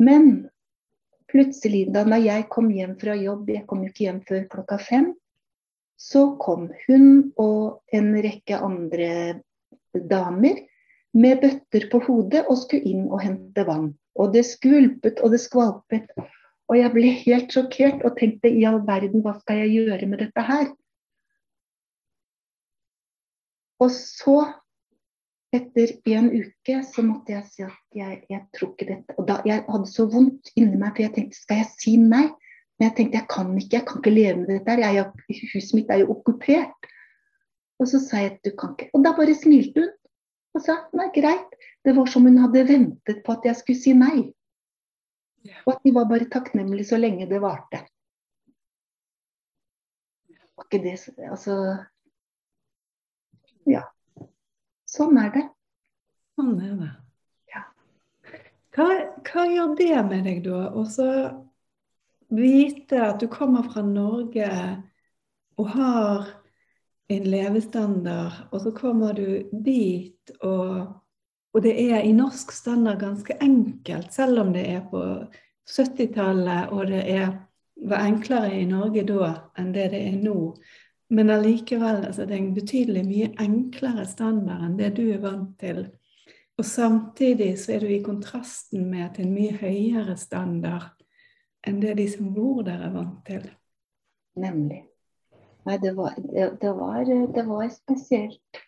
Men 0.00 0.48
plutselig, 1.28 1.88
da 1.92 2.06
når 2.08 2.24
jeg 2.24 2.46
kom 2.52 2.70
hjem 2.72 2.96
fra 3.00 3.16
jobb, 3.18 3.50
jeg 3.52 3.66
kom 3.68 3.84
jo 3.84 3.92
ikke 3.92 4.06
hjem 4.06 4.22
før 4.28 4.46
klokka 4.54 4.80
fem, 4.80 5.12
så 5.98 6.24
kom 6.40 6.68
hun 6.86 7.32
og 7.42 7.82
en 7.92 8.12
rekke 8.22 8.60
andre 8.62 9.10
damer 9.92 10.62
med 11.18 11.40
bøtter 11.42 11.88
på 11.90 12.00
hodet 12.06 12.44
og 12.46 12.60
skulle 12.62 12.86
inn 12.86 13.08
og 13.08 13.22
hente 13.24 13.64
vann. 13.66 13.90
Og 14.18 14.32
det 14.34 14.44
skvulpet 14.46 15.20
og 15.24 15.34
det 15.34 15.42
skvalpet. 15.42 16.12
Og 16.68 16.76
jeg 16.78 16.92
ble 16.94 17.10
helt 17.24 17.54
sjokkert 17.54 18.04
og 18.06 18.18
tenkte 18.18 18.50
i 18.52 18.64
all 18.68 18.80
verden, 18.86 19.24
hva 19.24 19.34
skal 19.40 19.64
jeg 19.64 19.88
gjøre 19.88 20.08
med 20.10 20.22
dette 20.22 20.44
her? 20.44 20.68
Og 23.78 23.90
så, 23.94 24.36
etter 25.54 25.94
en 26.10 26.28
uke, 26.34 26.80
så 26.84 27.04
måtte 27.06 27.32
jeg 27.32 27.46
si 27.48 27.64
at 27.64 27.96
jeg, 27.96 28.20
jeg 28.28 28.42
tror 28.56 28.72
ikke 28.74 28.88
dette 28.90 29.14
Og 29.16 29.28
da, 29.28 29.38
jeg 29.48 29.64
hadde 29.68 29.90
så 29.90 30.08
vondt 30.10 30.50
inni 30.58 30.76
meg, 30.76 30.94
for 30.96 31.06
jeg 31.06 31.14
tenkte 31.14 31.38
skal 31.38 31.62
jeg 31.62 31.70
si 31.76 31.96
nei? 32.02 32.26
Men 32.78 32.90
jeg 32.90 32.96
tenkte 32.96 33.18
jeg 33.18 33.28
kan 33.32 33.52
ikke, 33.58 33.76
jeg 33.76 33.86
kan 33.88 34.00
ikke 34.02 34.14
leve 34.14 34.40
med 34.42 34.50
dette. 34.52 34.76
her, 34.82 35.12
Huset 35.54 35.74
mitt 35.74 35.90
er 35.90 36.02
jo 36.04 36.12
okkupert. 36.14 36.90
Og 37.78 37.88
så 37.90 38.00
sa 38.02 38.22
jeg 38.22 38.36
at 38.36 38.44
du 38.46 38.52
kan 38.58 38.74
ikke. 38.74 38.90
Og 38.94 39.04
da 39.06 39.14
bare 39.18 39.34
smilte 39.38 39.82
hun 39.82 39.94
og 40.56 40.64
sa 40.64 40.76
nei, 40.96 41.08
greit. 41.14 41.54
Det 41.86 41.94
var 41.96 42.10
som 42.10 42.26
hun 42.26 42.38
hadde 42.42 42.66
ventet 42.68 43.22
på 43.24 43.34
at 43.34 43.46
jeg 43.46 43.58
skulle 43.60 43.82
si 43.82 43.94
nei. 43.94 44.28
Og 45.64 45.76
at 45.76 45.84
de 45.86 45.94
var 45.94 46.08
bare 46.10 46.28
takknemlige 46.30 46.90
så 46.90 46.98
lenge 46.98 47.28
det 47.30 47.40
varte. 47.42 47.84
var 50.58 50.66
ikke 50.66 50.82
det 50.82 50.96
Altså 51.30 51.54
Ja. 53.68 53.84
Sånn 54.88 55.18
er 55.20 55.32
det. 55.34 55.44
Sånn 56.38 56.56
er 56.64 56.74
det. 56.80 56.90
Ja. 57.52 57.64
Hva, 58.76 58.88
hva 59.28 59.46
gjør 59.50 59.74
det 59.78 60.02
med 60.08 60.28
deg, 60.28 60.42
da? 60.46 60.62
Og 60.72 60.88
så 60.92 61.08
vite 62.32 63.02
at 63.04 63.20
du 63.20 63.28
kommer 63.32 63.66
fra 63.68 63.82
Norge 63.84 64.48
og 65.58 65.72
har 65.74 66.30
en 67.08 67.24
levestandard, 67.24 68.48
og 68.52 68.62
så 68.62 68.72
kommer 68.76 69.16
du 69.16 69.48
dit, 69.64 70.32
og, 70.44 70.90
og 71.56 71.62
det 71.64 71.72
er 71.88 72.04
i 72.04 72.12
norsk 72.12 72.52
standard 72.52 73.00
ganske 73.00 73.36
enkelt, 73.42 74.12
selv 74.12 74.42
om 74.42 74.52
det 74.52 74.66
er 74.74 74.82
på 74.90 75.02
70-tallet 75.68 76.72
og 76.72 76.86
det 76.92 77.00
er, 77.12 77.32
var 77.88 78.04
enklere 78.04 78.60
i 78.60 78.66
Norge 78.68 79.04
da 79.08 79.32
enn 79.58 79.72
det 79.72 79.88
det 79.94 80.02
er 80.10 80.20
nå. 80.20 80.52
Men 81.08 81.30
allikevel, 81.32 82.02
altså, 82.04 82.26
det 82.28 82.36
er 82.36 82.42
en 82.42 82.54
betydelig 82.56 83.04
mye 83.08 83.30
enklere 83.40 84.04
standard 84.08 84.66
enn 84.66 84.76
det 84.76 84.90
du 84.98 85.06
er 85.08 85.22
vant 85.22 85.54
til. 85.60 85.86
Og 86.58 86.66
samtidig 86.66 87.52
så 87.62 87.76
er 87.76 87.84
du 87.84 87.92
i 87.92 88.02
kontrasten 88.04 88.88
med 88.90 89.14
til 89.14 89.28
en 89.28 89.34
mye 89.36 89.54
høyere 89.56 90.18
standard 90.20 90.90
enn 91.66 91.80
det 91.82 91.96
de 91.98 92.06
som 92.10 92.28
bor 92.34 92.62
der, 92.66 92.82
er 92.86 92.94
vant 92.94 93.22
til. 93.26 93.46
Nemlig. 94.38 94.82
Nei, 95.66 95.76
det 95.82 95.94
var, 95.96 96.14
det, 96.16 96.50
det 96.62 96.72
var, 96.76 97.08
det 97.34 97.44
var 97.46 97.66
spesielt. 97.72 98.60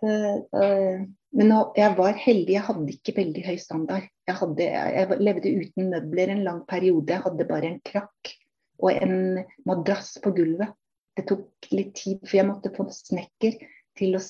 Uh, 0.00 1.04
men 1.36 1.52
jeg 1.76 1.94
var 1.98 2.18
heldig, 2.18 2.54
jeg 2.56 2.66
hadde 2.66 2.94
ikke 2.94 3.16
veldig 3.16 3.42
høy 3.46 3.56
standard. 3.60 4.06
Jeg, 4.26 4.36
hadde, 4.40 4.66
jeg, 4.66 5.18
levde 5.20 5.54
uten 5.62 5.90
møbler 5.92 6.32
en 6.32 6.44
lang 6.46 6.60
periode. 6.68 7.12
Jeg 7.12 7.24
hadde 7.26 7.48
bare 7.48 7.70
en 7.70 7.80
krakk 7.86 8.32
og 8.80 8.92
en 8.94 9.42
madrass 9.68 10.16
på 10.24 10.32
gulvet. 10.34 10.72
Det 11.20 11.26
tok 11.28 11.68
litt 11.76 11.92
tid, 11.98 12.20
for 12.24 12.38
jeg 12.38 12.48
måtte 12.48 12.72
få 12.72 12.86
snekker 12.94 13.58
til 14.00 14.16
å 14.16 14.22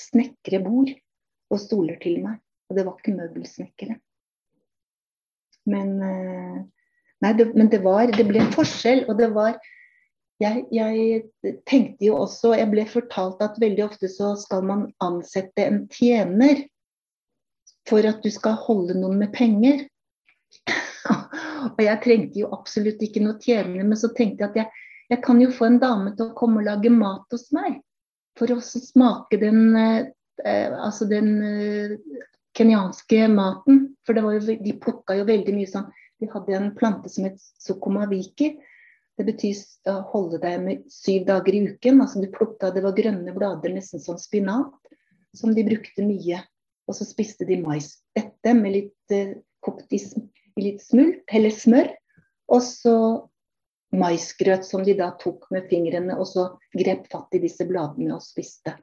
snekre 0.00 0.62
bord 0.64 0.88
og 1.52 1.60
stoler 1.60 1.98
til 2.00 2.22
meg. 2.24 2.40
Og 2.70 2.78
det 2.78 2.86
var 2.86 2.96
ikke 2.96 3.16
møbelsnekkere. 3.18 3.98
Men, 5.68 5.90
uh, 6.00 6.58
nei, 7.20 7.32
det, 7.36 7.50
men 7.52 7.68
det, 7.68 7.82
var, 7.84 8.08
det 8.08 8.24
ble 8.28 8.40
en 8.40 8.54
forskjell, 8.54 9.04
og 9.10 9.18
det 9.20 9.28
var 9.34 9.58
jeg, 10.40 10.66
jeg, 10.74 11.22
tenkte 11.64 12.04
jo 12.04 12.18
også 12.20 12.50
Jeg 12.58 12.68
ble 12.68 12.82
fortalt 12.90 13.40
at 13.40 13.56
veldig 13.60 13.86
ofte 13.86 14.08
så 14.12 14.34
skal 14.36 14.66
man 14.68 14.82
ansette 15.04 15.64
en 15.64 15.86
tjener 15.88 16.66
for 17.88 18.04
at 18.04 18.20
du 18.24 18.28
skal 18.34 18.58
holde 18.66 18.96
noen 18.98 19.20
med 19.20 19.30
penger. 19.32 19.84
og 21.76 21.80
jeg 21.80 22.02
trengte 22.02 22.40
jo 22.42 22.50
absolutt 22.52 23.00
ikke 23.04 23.22
noe 23.22 23.38
tjener, 23.40 23.84
men 23.86 23.96
så 23.96 24.10
tenkte 24.12 24.42
jeg 24.42 24.50
at 24.50 24.58
jeg, 24.60 24.85
jeg, 25.10 25.22
kan 25.24 25.40
jo 25.42 25.50
få 25.54 25.68
en 25.68 25.80
dame 25.82 26.14
til 26.16 26.28
å 26.28 26.36
komme 26.38 26.62
og 26.62 26.68
lage 26.68 26.92
mat 26.92 27.26
hos 27.34 27.50
meg. 27.56 27.80
For 28.36 28.52
å 28.52 28.60
smake 28.60 29.40
den, 29.40 29.76
eh, 29.76 30.72
altså 30.76 31.08
den 31.08 31.30
eh, 31.42 31.96
kenyanske 32.56 33.28
maten. 33.32 33.84
For 34.06 34.18
jo, 34.18 34.40
de 34.40 34.78
plukka 34.80 35.18
jo 35.18 35.28
veldig 35.28 35.54
mye 35.56 35.70
sånn 35.70 35.92
De 36.16 36.24
hadde 36.32 36.54
en 36.56 36.70
plante 36.72 37.10
som 37.12 37.26
het 37.26 37.36
sukumawiki 37.60 38.54
det 39.16 39.24
betyr 39.24 39.60
å 39.88 40.00
holde 40.12 40.40
deg 40.42 40.56
med 40.60 40.82
syv 40.92 41.24
dager 41.28 41.56
i 41.56 41.62
uken. 41.70 42.00
altså 42.00 42.20
du 42.20 42.28
plukka, 42.32 42.70
Det 42.70 42.82
var 42.84 42.96
grønne 42.96 43.32
blader, 43.32 43.72
nesten 43.72 44.00
som 44.00 44.18
spinat, 44.20 44.74
som 45.34 45.54
de 45.54 45.64
brukte 45.64 46.04
mye. 46.04 46.42
Og 46.86 46.94
så 46.94 47.06
spiste 47.08 47.46
de 47.48 47.56
mais. 47.62 47.96
Dette 48.14 48.54
med 48.54 48.72
litt 48.72 49.14
eh, 49.14 49.38
kokt 49.64 49.92
i, 49.92 50.00
litt 50.60 50.84
smult, 50.84 51.24
eller 51.32 51.50
smør. 51.50 51.88
Og 52.52 52.62
så 52.62 52.96
maisgrøt 53.98 54.66
som 54.66 54.84
de 54.86 54.94
da 54.98 55.10
tok 55.20 55.48
med 55.54 55.68
fingrene, 55.70 56.16
og 56.16 56.28
så 56.30 56.48
grep 56.76 57.06
fatt 57.12 57.36
i 57.36 57.42
disse 57.42 57.66
bladene 57.68 58.16
og 58.16 58.24
spiste. 58.24 58.76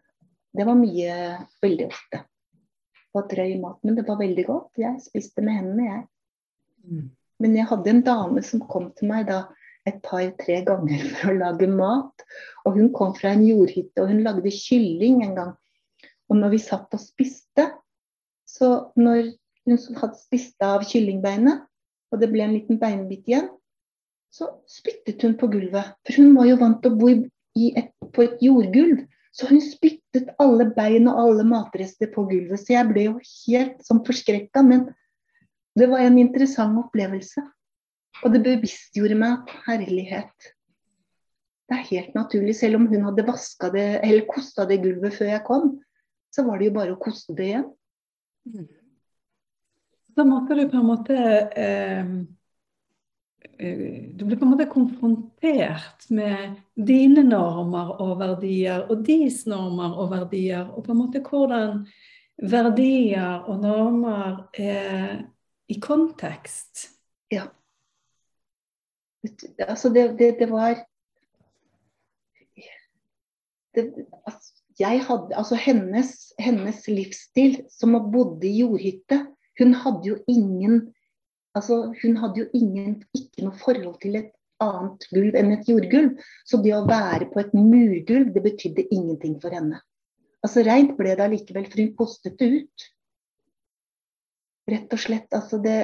Det 0.54 0.67
var 0.67 0.78
mye 0.78 1.17
veldig 1.63 1.89
ofte. 1.89 2.21
Det 2.23 3.17
var 3.17 3.28
trøy 3.30 3.58
mat, 3.62 3.80
men 3.86 3.97
det 3.97 4.06
var 4.08 4.21
veldig 4.21 4.45
godt. 4.47 4.71
Jeg 4.82 5.02
spiste 5.06 5.43
med 5.45 5.60
hendene, 5.60 5.89
jeg. 5.89 6.06
Mm. 6.89 7.04
Men 7.43 7.58
jeg 7.58 7.69
hadde 7.69 7.91
en 7.91 8.06
dame 8.06 8.43
som 8.45 8.63
kom 8.69 8.89
til 8.97 9.10
meg 9.12 9.28
da 9.30 9.43
et 9.89 9.99
par-tre 10.06 10.62
ganger 10.65 11.04
for 11.17 11.34
å 11.34 11.39
lage 11.39 11.69
mat. 11.69 12.26
Og 12.65 12.80
hun 12.80 12.91
kom 12.95 13.13
fra 13.17 13.34
en 13.36 13.45
jordhytte, 13.45 14.02
og 14.02 14.10
hun 14.12 14.23
lagde 14.26 14.54
kylling 14.54 15.23
en 15.26 15.38
gang. 15.39 15.54
Og 16.32 16.39
når 16.39 16.56
vi 16.56 16.62
satt 16.63 16.95
og 16.95 17.02
spiste, 17.02 17.67
så 18.47 18.69
når 18.99 19.34
hun 19.67 19.80
hadde 19.99 20.19
spist 20.19 20.63
av 20.63 20.86
kyllingbeinet, 20.88 21.65
og 22.13 22.21
det 22.21 22.30
ble 22.30 22.45
en 22.45 22.54
liten 22.54 22.80
beinbit 22.82 23.26
igjen, 23.30 23.49
så 24.34 24.50
spyttet 24.69 25.22
hun 25.22 25.36
på 25.38 25.48
gulvet. 25.54 25.93
For 26.08 26.17
hun 26.17 26.34
var 26.38 26.48
jo 26.50 26.58
vant 26.62 26.80
til 26.82 26.93
å 26.93 26.98
bo 26.98 27.12
et, 27.13 27.91
på 28.15 28.26
et 28.26 28.41
jordgulv. 28.41 29.04
Så 29.34 29.50
hun 29.50 29.62
spyttet 29.62 30.32
alle 30.41 30.67
bein 30.74 31.10
og 31.10 31.19
alle 31.22 31.46
matrester 31.46 32.10
på 32.13 32.26
gulvet. 32.30 32.62
Så 32.62 32.74
jeg 32.76 32.89
ble 32.89 33.08
jo 33.08 33.13
helt 33.22 33.80
sånn 33.86 34.02
forskrekka. 34.06 34.65
Men 34.65 34.88
det 35.78 35.89
var 35.91 36.06
en 36.06 36.19
interessant 36.22 36.82
opplevelse. 36.82 37.46
Og 38.24 38.34
det 38.34 38.43
bevisstgjorde 38.46 39.17
meg 39.17 39.39
at 39.39 39.56
herlighet 39.67 40.52
Det 41.69 41.78
er 41.78 41.88
helt 41.93 42.17
naturlig. 42.17 42.58
Selv 42.58 42.82
om 42.82 42.89
hun 42.89 43.06
hadde 43.08 43.26
vaska 43.26 43.69
det, 43.74 43.88
eller 44.04 44.30
kosta 44.30 44.65
det 44.69 44.82
gulvet 44.84 45.15
før 45.15 45.30
jeg 45.32 45.46
kom, 45.48 45.76
så 46.34 46.43
var 46.46 46.60
det 46.60 46.67
jo 46.67 46.76
bare 46.76 46.93
å 46.93 47.02
koste 47.02 47.34
det 47.38 47.52
igjen. 47.52 47.67
Mm. 48.50 48.67
Da 50.13 50.26
måtte 50.28 50.58
du 50.58 50.67
på 50.69 50.78
en 50.78 50.89
måte 50.89 51.15
eh, 51.17 52.12
Du 53.43 54.25
blir 54.25 54.38
på 54.38 54.45
en 54.45 54.53
måte 54.53 54.65
konfrontert 54.71 56.08
med 56.10 56.56
dine 56.75 57.23
normer 57.27 57.93
og 58.01 58.15
verdier 58.21 58.88
og 58.88 59.03
deres 59.08 59.43
normer 59.49 59.97
og 59.99 60.12
verdier, 60.13 60.69
og 60.71 60.86
på 60.86 60.93
en 60.93 60.99
måte 60.99 61.21
hvordan 61.23 61.84
verdier 62.41 63.45
og 63.47 63.62
normer 63.62 64.39
er 64.58 65.21
i 65.69 65.77
kontekst. 65.79 66.89
Ja. 67.32 67.49
Altså, 69.67 69.91
det, 69.93 70.10
det, 70.19 70.36
det 70.39 70.49
var 70.51 70.82
det, 73.75 73.86
altså, 74.27 74.51
jeg 74.79 75.06
hadde, 75.08 75.36
altså 75.36 75.56
hennes, 75.56 76.34
hennes, 76.39 76.88
livsstil, 76.88 77.62
som 77.71 77.95
bodde 78.13 78.47
i 78.47 78.60
jordhytte 78.60 79.25
Hun 79.60 79.73
hadde 79.73 80.08
jo 80.08 80.17
ingen 80.27 80.93
altså 81.57 81.93
Hun 82.01 82.17
hadde 82.21 82.43
jo 82.43 82.47
ingen, 82.57 82.97
ikke 83.15 83.45
noe 83.45 83.59
forhold 83.61 83.99
til 84.01 84.17
et 84.19 84.31
annet 84.63 85.07
gulv 85.11 85.37
enn 85.39 85.53
et 85.55 85.69
jordgulv. 85.69 86.19
Så 86.47 86.61
det 86.63 86.75
å 86.75 86.85
være 86.89 87.29
på 87.33 87.41
et 87.43 87.53
murgulv, 87.57 88.33
det 88.35 88.45
betydde 88.45 88.87
ingenting 88.89 89.39
for 89.43 89.55
henne. 89.55 89.81
Altså 90.43 90.63
Reint 90.67 90.95
ble 90.97 91.15
det 91.15 91.23
allikevel, 91.23 91.69
for 91.71 91.83
hun 91.83 91.95
postet 91.97 92.39
det 92.39 92.49
ut. 92.59 92.87
Rett 94.71 94.95
og 94.95 95.01
slett. 95.01 95.29
Altså 95.35 95.59
det, 95.63 95.77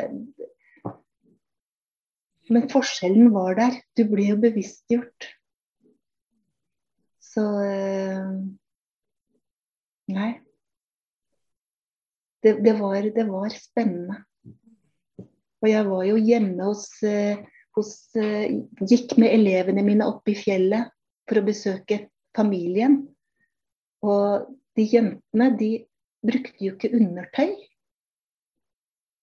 men 2.49 2.69
forskjellen 2.71 3.29
var 3.34 3.58
der. 3.60 3.77
Du 3.97 4.05
ble 4.10 4.32
jo 4.32 4.39
bevisstgjort. 4.41 5.29
Så 7.29 7.43
eh, 7.62 8.32
Nei. 10.10 10.32
Det, 12.41 12.55
det, 12.63 12.73
var, 12.79 13.03
det, 13.03 13.25
var, 13.27 13.53
spennende. 13.53 14.23
Og 15.60 15.69
jeg 15.69 15.88
var 15.89 16.04
jo 16.08 16.19
hjemme 16.24 16.67
hos, 16.69 16.86
eh, 17.04 17.41
hos 17.76 17.91
eh, 18.15 18.52
Gikk 18.80 19.17
med 19.19 19.34
elevene 19.36 19.84
mine 19.86 20.08
opp 20.08 20.30
i 20.32 20.38
fjellet 20.38 20.91
for 21.28 21.41
å 21.41 21.45
besøke 21.48 22.06
familien. 22.36 23.02
Og 24.06 24.48
de 24.80 24.86
jentene, 24.88 25.50
de 25.60 25.72
brukte 26.26 26.63
jo 26.63 26.76
ikke 26.76 26.93
undertøy. 26.95 27.52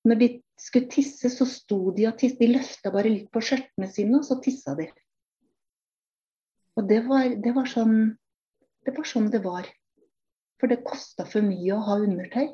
Når 0.06 0.20
de 0.20 0.28
skulle 0.60 0.92
tisse, 0.92 1.30
så 1.32 1.46
sto 1.48 1.90
de 1.96 2.06
og 2.10 2.18
tisse. 2.20 2.38
De 2.40 2.52
løfta 2.52 2.92
bare 2.94 3.12
litt 3.12 3.30
på 3.32 3.42
skjørtene 3.44 3.88
sine, 3.90 4.20
og 4.20 4.28
så 4.28 4.38
tissa 4.44 4.76
de. 4.78 4.90
Og 6.76 6.84
det 6.88 7.00
var, 7.08 7.32
det 7.40 7.56
var, 7.56 7.68
sånn 7.70 8.14
Det 8.84 8.92
var 8.94 9.08
sånn 9.08 9.32
det 9.32 9.40
var. 9.44 9.66
For 10.60 10.70
det 10.70 10.84
kosta 10.86 11.24
for 11.28 11.44
mye 11.44 11.74
å 11.74 11.82
ha 11.88 11.98
undertøy. 12.04 12.52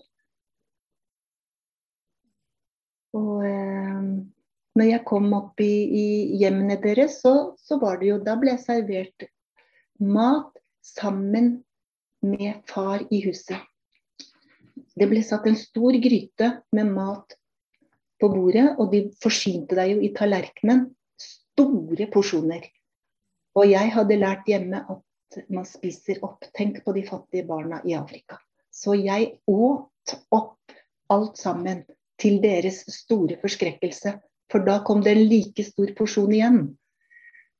Og 3.16 3.44
eh, 3.46 4.00
når 4.78 4.88
jeg 4.88 5.04
kom 5.08 5.28
opp 5.36 5.60
i, 5.60 5.72
i 6.02 6.06
hjemmene 6.40 6.78
deres, 6.80 7.18
så, 7.20 7.52
så, 7.60 7.78
var 7.82 8.00
det 8.00 8.08
jo 8.08 8.20
Da 8.24 8.38
ble 8.40 8.54
jeg 8.54 8.64
servert 8.64 9.26
mat 10.00 10.56
sammen 10.82 11.58
med 12.24 12.62
far 12.70 13.04
i 13.12 13.20
huset. 13.26 13.60
Det 14.96 15.08
ble 15.08 15.22
satt 15.24 15.46
en 15.48 15.58
stor 15.58 15.96
gryte 16.02 16.48
med 16.76 16.92
mat 16.92 17.36
på 18.22 18.30
bordet, 18.32 18.68
og 18.78 18.92
de 18.92 19.06
forsynte 19.22 19.76
deg 19.76 19.96
jo 19.96 20.02
i 20.04 20.12
tallerkenen. 20.16 20.86
Store 21.20 22.06
porsjoner. 22.12 22.64
Og 23.58 23.68
jeg 23.68 23.92
hadde 23.92 24.16
lært 24.16 24.48
hjemme 24.48 24.80
at 24.88 25.42
man 25.52 25.66
spiser 25.68 26.22
opp. 26.24 26.46
Tenk 26.56 26.80
på 26.84 26.94
de 26.96 27.04
fattige 27.04 27.44
barna 27.48 27.82
i 27.84 27.96
Afrika. 27.98 28.38
Så 28.72 28.96
jeg 28.96 29.34
åt 29.50 30.14
opp 30.32 30.72
alt 31.12 31.36
sammen 31.40 31.82
til 32.22 32.38
deres 32.42 32.82
store 32.94 33.38
forskrekkelse. 33.42 34.16
For 34.52 34.64
da 34.66 34.78
kom 34.86 35.02
det 35.02 35.16
en 35.16 35.26
like 35.30 35.64
stor 35.66 35.90
porsjon 35.98 36.34
igjen. 36.34 36.60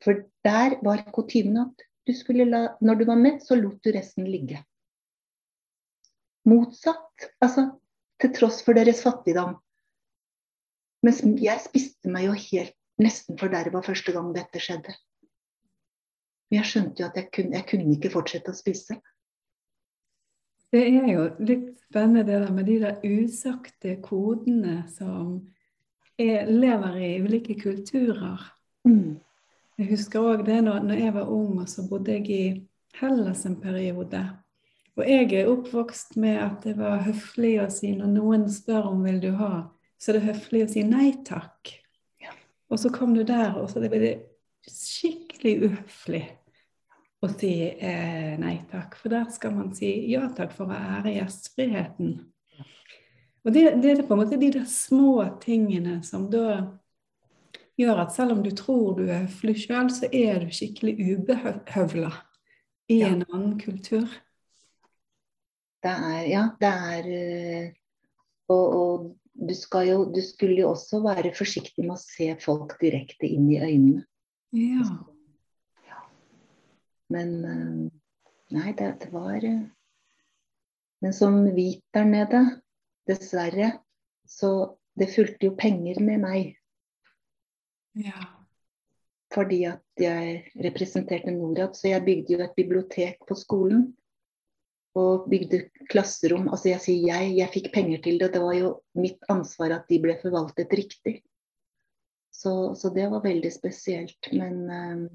For 0.02 0.24
der 0.46 0.78
var 0.84 1.04
kutymen 1.14 1.60
at 1.64 1.86
du 2.06 2.44
la, 2.44 2.76
når 2.80 2.94
du 2.98 3.04
var 3.06 3.18
med, 3.18 3.42
så 3.42 3.54
lot 3.54 3.78
du 3.84 3.92
resten 3.94 4.26
ligge. 4.26 4.62
Motsatt. 6.48 7.30
Altså 7.40 7.70
til 8.22 8.34
tross 8.34 8.62
for 8.62 8.78
deres 8.78 9.02
fattigdom. 9.02 9.56
Mens 11.02 11.22
jeg 11.42 11.58
spiste 11.64 12.10
meg 12.10 12.28
jo 12.28 12.34
helt 12.38 12.76
nesten 13.02 13.38
forderva 13.38 13.82
første 13.82 14.12
gang 14.14 14.30
dette 14.34 14.60
skjedde. 14.62 14.94
Men 16.50 16.60
jeg 16.60 16.68
skjønte 16.70 17.02
jo 17.02 17.08
at 17.08 17.16
jeg 17.18 17.30
kunne, 17.34 17.56
jeg 17.56 17.66
kunne 17.70 17.96
ikke 17.96 18.12
fortsette 18.12 18.52
å 18.52 18.58
spise. 18.58 18.98
Det 20.72 20.82
er 20.88 21.08
jo 21.12 21.24
litt 21.44 21.66
spennende 21.84 22.24
det 22.24 22.38
der 22.40 22.52
med 22.56 22.64
de 22.64 22.78
der 22.80 23.02
usagte 23.04 23.98
kodene 24.00 24.78
som 24.88 25.34
er, 26.16 26.48
lever 26.48 26.96
i 26.96 27.10
ulike 27.20 27.58
kulturer. 27.60 28.40
Mm. 28.88 29.20
Jeg 29.76 29.90
husker 29.90 30.24
òg 30.24 30.46
det 30.46 30.62
når, 30.64 30.80
når, 30.88 31.02
jeg 31.02 31.14
var 31.18 31.28
ung, 31.32 31.60
og 31.60 31.68
så 31.68 31.84
bodde 31.88 32.16
jeg 32.16 32.30
i 32.32 32.44
Hellas 32.96 33.44
en 33.48 33.58
periode. 33.60 34.22
Og 34.96 35.04
jeg 35.08 35.28
er 35.36 35.52
oppvokst 35.52 36.16
med 36.20 36.40
at 36.40 36.64
det 36.64 36.78
var 36.80 37.04
høflig 37.04 37.54
å 37.60 37.68
si 37.72 37.92
når 37.96 38.12
noen 38.16 38.48
spør 38.52 38.90
om 38.94 39.04
vil 39.04 39.20
du 39.20 39.30
ha, 39.36 39.66
så 40.00 40.12
er 40.12 40.18
det 40.18 40.28
høflig 40.30 40.64
å 40.64 40.72
si 40.72 40.84
nei 40.88 41.10
takk. 41.24 41.72
Ja. 42.20 42.32
Og 42.72 42.80
så 42.80 42.92
kom 42.92 43.12
du 43.16 43.24
der, 43.28 43.58
og 43.60 43.68
så 43.68 43.80
det 43.80 43.92
ble 43.92 44.00
det 44.02 44.14
skikkelig 44.68 45.58
uhøflig 45.68 46.26
å 47.22 47.30
si 47.30 47.54
eh, 47.70 48.34
nei 48.40 48.56
takk. 48.70 48.96
For 48.98 49.12
der 49.12 49.28
skal 49.34 49.54
man 49.56 49.72
si 49.76 49.90
ja 50.10 50.26
takk 50.36 50.54
for 50.56 50.70
å 50.70 50.78
ære 50.98 51.14
gjestfriheten. 51.16 52.14
Og 53.42 53.54
det, 53.54 53.64
det, 53.82 53.90
er 53.90 54.04
på 54.06 54.14
en 54.14 54.22
måte 54.22 54.38
de 54.38 54.52
der 54.54 54.66
små 54.70 55.22
tingene 55.42 55.98
som 56.06 56.28
da 56.30 56.60
gjør 57.78 58.04
at 58.04 58.12
selv 58.14 58.36
om 58.36 58.42
du 58.44 58.52
tror 58.54 58.98
du 58.98 59.06
er 59.08 59.24
høflig 59.24 59.56
sjøl, 59.64 59.90
så 59.90 60.10
er 60.14 60.44
du 60.44 60.52
skikkelig 60.54 60.94
ubehøvla 61.16 62.12
i 62.92 63.00
ja. 63.00 63.10
en 63.10 63.24
annen 63.30 63.56
kultur. 63.60 64.06
Det 65.82 65.90
er 65.90 66.28
Ja, 66.30 66.44
det 66.60 66.70
er 66.70 67.08
eh, 67.10 67.70
Og, 68.52 68.66
og 68.76 69.16
du, 69.32 69.54
jo, 69.86 70.04
du 70.12 70.20
skulle 70.22 70.60
jo 70.60 70.72
også 70.74 71.00
være 71.02 71.32
forsiktig 71.34 71.86
med 71.86 71.96
å 71.96 72.02
se 72.02 72.28
folk 72.42 72.76
direkte 72.82 73.26
inn 73.26 73.48
i 73.50 73.58
øynene. 73.62 74.04
Ja. 74.52 74.84
Men 77.12 77.36
eh, 77.44 78.00
Nei, 78.52 78.74
det, 78.76 78.88
det 79.00 79.08
var 79.12 79.44
eh, 79.44 79.62
Men 81.00 81.14
som 81.16 81.38
hvit 81.56 81.84
der 81.96 82.04
nede, 82.04 82.42
dessverre, 83.08 83.72
så 84.28 84.76
det 84.94 85.08
fulgte 85.14 85.48
jo 85.48 85.54
penger 85.58 85.98
med 86.04 86.20
meg. 86.22 86.52
Ja. 87.98 88.28
Fordi 89.32 89.64
at 89.66 90.04
jeg 90.04 90.52
representerte 90.62 91.32
Norad, 91.34 91.74
så 91.74 91.88
jeg 91.90 92.04
bygde 92.06 92.36
jo 92.36 92.44
et 92.44 92.54
bibliotek 92.54 93.24
på 93.26 93.34
skolen. 93.40 93.88
Og 94.94 95.26
bygde 95.32 95.64
klasserom. 95.88 96.50
Altså 96.52 96.68
jeg 96.74 96.84
sier 96.84 97.08
jeg, 97.08 97.34
jeg 97.40 97.52
fikk 97.54 97.70
penger 97.74 98.04
til 98.04 98.20
det. 98.20 98.30
Det 98.36 98.44
var 98.44 98.54
jo 98.58 98.72
mitt 99.00 99.24
ansvar 99.32 99.72
at 99.78 99.88
de 99.88 99.98
ble 100.04 100.18
forvaltet 100.20 100.76
riktig. 100.76 101.16
Så, 102.30 102.74
så 102.76 102.92
det 102.92 103.08
var 103.10 103.24
veldig 103.24 103.52
spesielt. 103.52 104.28
Men 104.36 104.62
um, 104.68 105.06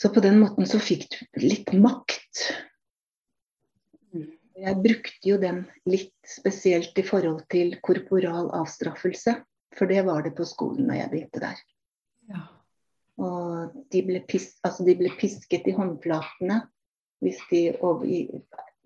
så 0.00 0.08
på 0.08 0.22
den 0.24 0.38
måten 0.40 0.64
så 0.68 0.80
fikk 0.80 1.10
du 1.12 1.42
litt 1.42 1.74
makt. 1.76 2.46
Jeg 4.60 4.76
brukte 4.80 5.28
jo 5.28 5.36
den 5.40 5.66
litt 5.88 6.16
spesielt 6.28 6.96
i 7.00 7.04
forhold 7.04 7.42
til 7.52 7.74
korporal 7.84 8.48
avstraffelse. 8.56 9.36
For 9.76 9.90
det 9.90 10.02
var 10.08 10.24
det 10.24 10.32
på 10.38 10.46
skolen 10.48 10.88
når 10.88 11.02
jeg 11.02 11.10
begynte 11.12 11.42
der. 11.44 11.60
Ja. 12.32 12.40
Og 13.20 13.76
de 13.92 14.02
ble, 14.06 14.22
pis, 14.26 14.54
altså 14.66 14.86
de 14.88 14.96
ble, 14.98 15.12
pisket 15.20 15.68
i 15.68 15.76
håndflatene 15.76 16.62
hvis 17.20 17.40
de 17.50 17.62
og, 17.84 18.06
i, 18.08 18.24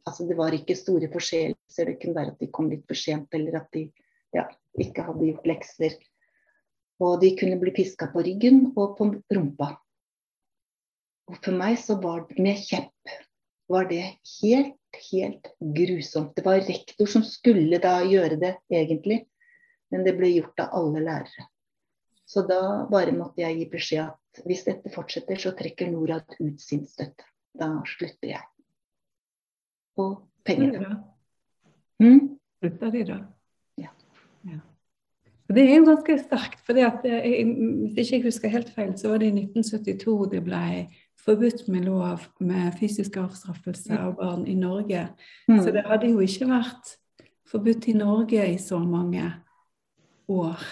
Altså 0.05 0.27
det 0.29 0.35
var 0.37 0.53
ikke 0.53 0.74
store 0.77 1.09
forseelser, 1.09 1.88
det 1.88 1.94
kunne 1.96 2.18
være 2.18 2.35
at 2.35 2.42
de 2.42 2.50
kom 2.53 2.66
litt 2.68 2.83
for 2.85 2.98
sent, 2.98 3.31
eller 3.33 3.55
at 3.57 3.70
de 3.72 3.87
ja, 4.37 4.42
ikke 4.77 5.00
hadde 5.07 5.31
gjort 5.31 5.46
lekser. 5.48 5.94
Og 7.00 7.22
de 7.22 7.31
kunne 7.40 7.57
bli 7.62 7.72
piska 7.72 8.11
på 8.12 8.20
ryggen 8.27 8.66
og 8.74 8.98
på 8.98 9.07
rumpa. 9.33 9.70
Og 11.30 11.38
for 11.40 11.56
meg 11.56 11.78
så 11.80 11.96
var 12.02 12.26
det 12.28 12.42
med 12.42 12.60
kjepp 12.60 13.14
var 13.66 13.88
det 13.88 14.02
helt, 14.42 14.76
helt 15.10 15.48
grusomt. 15.58 16.37
Det 16.37 16.44
var 16.44 16.60
rektor 16.60 17.08
som 17.08 17.24
skulle 17.24 17.80
da 17.82 17.96
gjøre 18.04 18.37
det, 18.40 18.54
egentlig. 18.72 19.24
Men 19.92 20.04
det 20.04 20.16
ble 20.18 20.30
gjort 20.34 20.60
av 20.60 20.74
alle 20.80 21.04
lærere. 21.04 21.46
Så 22.24 22.44
da 22.48 22.84
bare 22.90 23.12
måtte 23.16 23.42
jeg 23.42 23.58
gi 23.58 23.70
beskjed 23.72 24.04
at 24.06 24.44
hvis 24.48 24.64
dette 24.66 24.92
fortsetter, 24.92 25.38
så 25.40 25.52
trekker 25.56 25.90
Norad 25.92 26.37
ut 26.40 26.60
sin 26.60 26.84
støtte. 26.88 27.26
Da 27.54 27.70
slutter 27.87 28.32
jeg. 28.32 28.44
Og 30.00 30.24
pengene. 30.44 30.96
Mm? 32.02 32.34
Slutta 32.58 32.90
de 32.90 33.04
da? 33.06 33.18
Ja. 33.78 33.92
ja. 34.48 34.58
Det 35.54 35.62
er 35.62 35.76
jo 35.76 35.87
ganske 35.87 36.16
sterkt. 36.24 36.64
for 36.66 36.74
Hvis 36.74 38.10
ikke 38.10 38.16
jeg 38.16 38.26
husker 38.26 38.52
helt 38.56 38.72
feil, 38.74 38.96
så 38.98 39.12
var 39.12 39.22
det 39.22 39.30
i 39.30 39.44
1972 39.44 40.16
det 40.32 40.42
ble 40.48 40.64
forbudt 41.24 41.66
med 41.72 41.87
lov 41.88 42.26
med 42.44 42.74
fysisk 42.78 43.16
avstraffelse 43.22 43.96
av 43.98 44.14
barn 44.18 44.46
i 44.46 44.54
Norge. 44.58 45.08
Mm. 45.48 45.60
Så 45.64 45.72
det 45.74 45.84
hadde 45.88 46.10
jo 46.12 46.22
ikke 46.24 46.48
vært 46.50 46.94
forbudt 47.48 47.88
i 47.88 47.96
Norge 47.96 48.46
i 48.52 48.58
så 48.60 48.78
mange 48.78 49.26
år. 50.28 50.64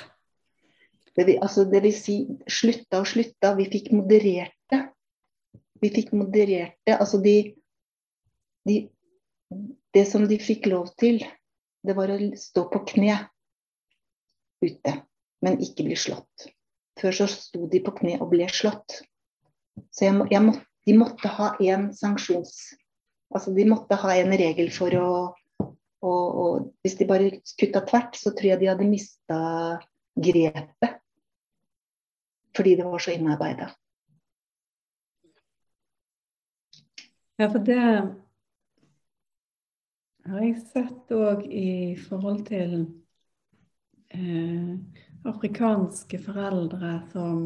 Det 1.16 1.26
vil, 1.28 1.38
altså, 1.44 1.64
det 1.68 1.82
vil 1.84 1.94
si 1.96 2.16
slutta 2.48 3.02
og 3.02 3.08
slutta. 3.10 3.52
Vi 3.58 3.68
fikk 3.72 3.92
moderert 3.92 4.56
det. 4.72 4.80
Vi 5.82 5.90
fikk 5.92 6.12
moderert 6.16 6.78
det. 6.86 6.96
Altså 6.96 7.20
de, 7.20 7.54
de 8.68 8.88
Det 9.92 10.06
som 10.08 10.22
de 10.24 10.38
fikk 10.40 10.70
lov 10.72 10.86
til, 10.96 11.18
det 11.84 11.92
var 11.92 12.08
å 12.08 12.16
stå 12.40 12.62
på 12.72 12.78
kne 12.94 13.18
ute, 14.64 14.92
men 15.44 15.58
ikke 15.60 15.84
bli 15.84 15.98
slått. 16.00 16.46
Før 16.96 17.12
så 17.12 17.26
sto 17.28 17.66
de 17.68 17.82
på 17.84 17.92
kne 17.98 18.14
og 18.22 18.30
ble 18.32 18.46
slått. 18.48 19.02
Så 19.92 20.06
jeg, 20.06 20.28
jeg 20.32 20.44
må, 20.44 20.56
de 20.86 20.96
måtte 20.98 21.34
ha 21.38 21.52
en 21.72 21.90
sanksjons... 21.96 22.56
Altså 23.32 23.54
de 23.56 23.64
måtte 23.64 23.96
ha 23.96 24.12
en 24.20 24.34
regel 24.36 24.66
for 24.74 24.92
å 24.98 25.12
og, 26.02 26.38
og, 26.42 26.64
hvis 26.82 26.96
de 26.98 27.06
bare 27.06 27.28
kutta 27.60 27.84
tvert, 27.86 28.16
så 28.18 28.32
tror 28.34 28.48
jeg 28.48 28.60
de 28.62 28.70
hadde 28.72 28.88
mista 28.90 29.38
grepet. 30.18 30.98
Fordi 32.56 32.74
det 32.76 32.86
var 32.88 33.00
så 33.00 33.14
innarbeida. 33.14 33.70
Ja, 37.38 37.46
for 37.48 37.62
det 37.64 37.78
har 40.26 40.42
jeg 40.42 40.58
sett 40.74 41.14
òg 41.16 41.46
i 41.46 41.94
forhold 41.98 42.42
til 42.50 42.74
eh, 44.14 44.74
afrikanske 45.26 46.20
foreldre 46.22 46.98
som 47.14 47.40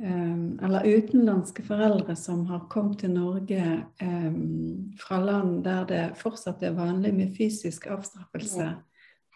eller 0.00 0.86
utenlandske 0.86 1.62
foreldre 1.66 2.14
som 2.16 2.46
har 2.48 2.62
kommet 2.72 3.02
til 3.02 3.12
Norge 3.12 3.64
um, 4.00 4.92
fra 5.00 5.18
land 5.20 5.58
der 5.66 5.84
det 5.88 6.04
fortsatt 6.20 6.62
er 6.64 6.76
vanlig 6.78 7.12
med 7.16 7.34
fysisk 7.36 7.86
avstraffelse 7.92 8.70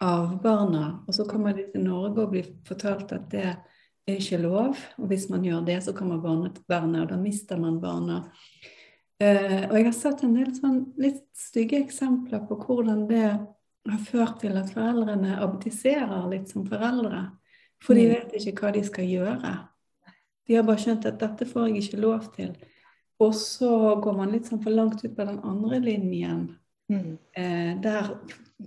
av 0.01 0.33
barna. 0.41 0.87
Og 1.05 1.13
så 1.15 1.27
kommer 1.29 1.53
de 1.53 1.67
til 1.69 1.85
Norge 1.85 2.23
og 2.23 2.33
blir 2.33 2.49
fortalt 2.65 3.13
at 3.13 3.27
det 3.31 3.45
er 3.45 4.17
ikke 4.17 4.41
lov. 4.41 4.79
Og 4.97 5.11
hvis 5.11 5.27
man 5.29 5.45
gjør 5.45 5.61
det, 5.67 5.77
så 5.85 5.93
kommer 5.93 6.23
barnet 6.23 6.57
til 6.57 6.65
barna, 6.69 7.03
og 7.03 7.13
da 7.13 7.19
mister 7.21 7.61
man 7.61 7.77
barna. 7.83 8.23
Uh, 9.21 9.69
og 9.69 9.77
jeg 9.77 9.85
har 9.85 9.95
sett 9.95 10.25
en 10.25 10.33
del 10.35 10.49
sånn 10.57 10.81
litt 10.99 11.23
stygge 11.37 11.77
eksempler 11.85 12.41
på 12.49 12.57
hvordan 12.65 13.05
det 13.11 13.27
har 13.85 14.01
ført 14.09 14.41
til 14.41 14.57
at 14.57 14.73
foreldrene 14.73 15.37
abdiserer 15.45 16.25
litt 16.33 16.49
som 16.49 16.65
foreldre. 16.67 17.27
For 17.85 17.93
de 17.93 18.09
mm. 18.09 18.13
vet 18.15 18.37
ikke 18.41 18.65
hva 18.65 18.73
de 18.73 18.83
skal 18.87 19.07
gjøre. 19.07 19.55
De 20.47 20.55
har 20.57 20.65
bare 20.67 20.81
skjønt 20.81 21.07
at 21.09 21.19
dette 21.21 21.47
får 21.49 21.69
jeg 21.69 21.83
ikke 21.83 22.01
lov 22.03 22.27
til. 22.35 22.55
Og 23.23 23.35
så 23.37 23.95
går 24.03 24.17
man 24.17 24.33
litt 24.33 24.49
sånn 24.49 24.61
for 24.63 24.75
langt 24.75 25.03
ut 25.03 25.15
på 25.15 25.25
den 25.25 25.39
andre 25.47 25.79
linjen, 25.79 26.49
mm. 26.91 27.13
eh, 27.39 27.71
der 27.81 28.11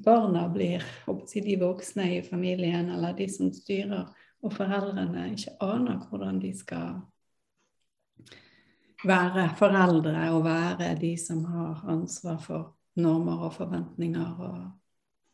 barna 0.05 0.47
blir 0.49 0.85
si, 1.29 1.43
de 1.45 1.59
voksne 1.61 2.09
i 2.17 2.23
familien, 2.25 2.91
eller 2.95 3.17
de 3.17 3.29
som 3.29 3.53
styrer, 3.53 4.09
og 4.45 4.55
foreldrene 4.55 5.29
ikke 5.35 5.57
aner 5.65 6.01
hvordan 6.09 6.39
de 6.41 6.53
skal 6.57 7.01
være 9.07 9.49
foreldre 9.59 10.29
og 10.35 10.45
være 10.47 10.93
de 10.99 11.13
som 11.21 11.45
har 11.47 11.83
ansvar 11.91 12.39
for 12.43 12.75
normer 12.99 13.45
og 13.47 13.55
forventninger. 13.55 14.31
Og, 14.39 14.63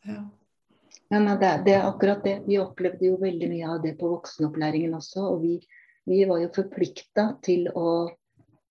ja. 0.09 0.23
Ja, 1.09 1.19
det, 1.19 1.51
det, 1.65 1.73
er 1.73 1.87
akkurat 1.87 2.23
det. 2.23 2.39
Vi 2.47 2.59
opplevde 2.61 3.05
jo 3.07 3.17
veldig 3.21 3.49
mye 3.51 3.71
av 3.75 3.81
det 3.83 3.95
på 3.99 4.09
voksenopplæringen 4.09 4.93
også. 4.97 5.27
Og 5.33 5.41
vi 5.43 5.55
vi 6.05 6.25
var 6.29 6.41
jo 6.43 6.51
forplikta 6.55 7.29
til 7.45 7.69
å, 7.73 7.91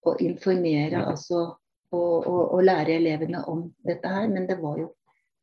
å 0.06 0.16
informere 0.22 1.02
altså, 1.04 1.46
og, 1.94 2.14
og, 2.26 2.42
og, 2.54 2.60
lære 2.66 2.98
elevene 2.98 3.42
om 3.50 3.66
dette 3.86 4.10
her, 4.10 4.28
men 4.30 4.46
det 4.50 4.58
var 4.62 4.78
jo 4.80 4.92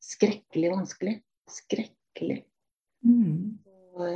skrekkelig 0.04 0.72
vanskelig. 0.76 1.18
Skrekkelig. 1.52 2.42
Mm. 3.08 3.60
Og, 3.98 4.08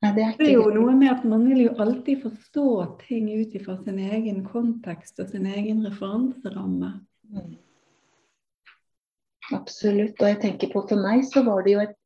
Nei, 0.00 0.10
det 0.16 0.22
er 0.24 0.36
Det 0.38 0.46
er 0.48 0.54
jo 0.56 0.68
noe 0.72 0.94
med 0.96 1.10
at 1.12 1.24
man 1.28 1.42
vil 1.44 1.66
jo 1.66 1.72
alltid 1.82 2.22
forstå 2.22 2.68
ting 3.02 3.26
ut 3.36 3.56
ifra 3.56 3.76
sin 3.84 3.98
egen 4.00 4.40
kontekst 4.46 5.20
og 5.20 5.28
sin 5.28 5.44
egen 5.50 5.82
referanseramme. 5.84 6.94
Mm. 7.28 7.58
Absolutt. 9.52 10.16
Og 10.22 10.30
jeg 10.30 10.40
tenker 10.40 10.72
på 10.72 10.86
for 10.88 11.04
meg 11.04 11.26
så 11.28 11.44
var 11.44 11.66
det 11.66 11.74
jo 11.74 11.82
et 11.84 11.99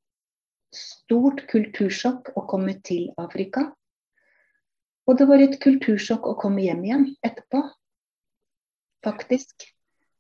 stort 0.77 1.45
kultursjokk 1.51 2.33
å 2.39 2.45
komme 2.51 2.77
til 2.87 3.09
Afrika. 3.21 3.69
Og 5.05 5.19
det 5.21 5.29
var 5.29 5.43
et 5.45 5.59
kultursjokk 5.61 6.27
å 6.31 6.39
komme 6.41 6.65
hjem 6.65 6.85
igjen 6.87 7.07
etterpå. 7.27 7.63
Faktisk. 9.05 9.67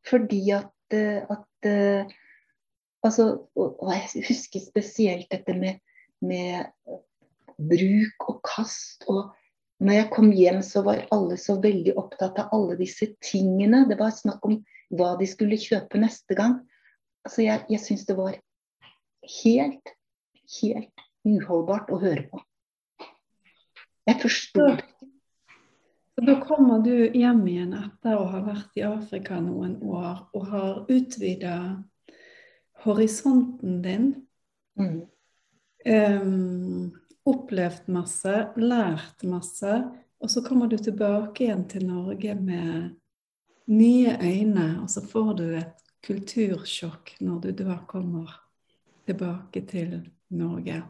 Fordi 0.04 0.42
at, 0.52 0.74
eh, 0.92 1.24
at 1.30 1.70
eh, 1.70 2.12
Altså, 3.04 3.24
og, 3.52 3.80
jeg 3.92 4.24
husker 4.24 4.62
spesielt 4.64 5.26
dette 5.32 5.52
med, 5.58 5.80
med 6.24 6.70
bruk 7.60 8.28
og 8.30 8.38
kast. 8.46 9.04
Og 9.12 9.28
når 9.84 9.98
jeg 9.98 10.10
kom 10.14 10.30
hjem, 10.32 10.62
så 10.64 10.80
var 10.86 11.04
alle 11.12 11.36
så 11.40 11.58
veldig 11.60 11.96
opptatt 12.00 12.40
av 12.40 12.54
alle 12.56 12.78
disse 12.80 13.10
tingene. 13.24 13.84
Det 13.90 13.98
var 14.00 14.14
snakk 14.16 14.46
om 14.48 14.62
hva 14.94 15.14
de 15.20 15.28
skulle 15.28 15.60
kjøpe 15.60 16.00
neste 16.00 16.38
gang. 16.38 16.62
Altså, 17.26 17.44
jeg, 17.44 17.64
jeg 17.74 17.84
syns 17.84 18.06
det 18.08 18.16
var 18.16 18.38
helt, 19.42 19.94
helt 20.60 21.04
uholdbart 21.24 21.92
å 21.92 22.00
høre 22.02 22.26
på. 22.30 22.42
Jeg 24.04 24.20
forsto 24.20 24.66
det. 24.68 24.82
Så 26.14 26.22
da 26.22 26.34
kommer 26.44 26.82
du 26.84 26.92
hjem 27.16 27.40
igjen 27.50 27.72
etter 27.74 28.20
å 28.20 28.28
ha 28.30 28.42
vært 28.44 28.76
i 28.78 28.84
Afrika 28.86 29.40
noen 29.42 29.80
år 29.82 30.20
og 30.36 30.44
har 30.52 30.84
utvida 30.92 31.56
horisonten 32.84 33.80
din. 33.82 34.12
Mm. 34.78 35.00
Um, 35.84 36.92
opplevd 37.26 37.88
masse, 37.92 38.34
lært 38.60 39.24
masse, 39.26 39.72
og 40.20 40.30
så 40.30 40.42
kommer 40.44 40.70
du 40.70 40.76
tilbake 40.78 41.46
igjen 41.46 41.64
til 41.68 41.88
Norge 41.88 42.36
med 42.38 42.94
nye 43.72 44.14
øyne, 44.20 44.68
og 44.82 44.90
så 44.92 45.02
får 45.04 45.32
du 45.40 45.46
et 45.58 45.82
kultursjokk 46.04 47.16
når 47.24 47.40
du 47.44 47.64
da 47.64 47.78
kommer 47.88 48.32
tilbake 49.08 49.64
til 49.68 49.98
Norge. 50.38 50.82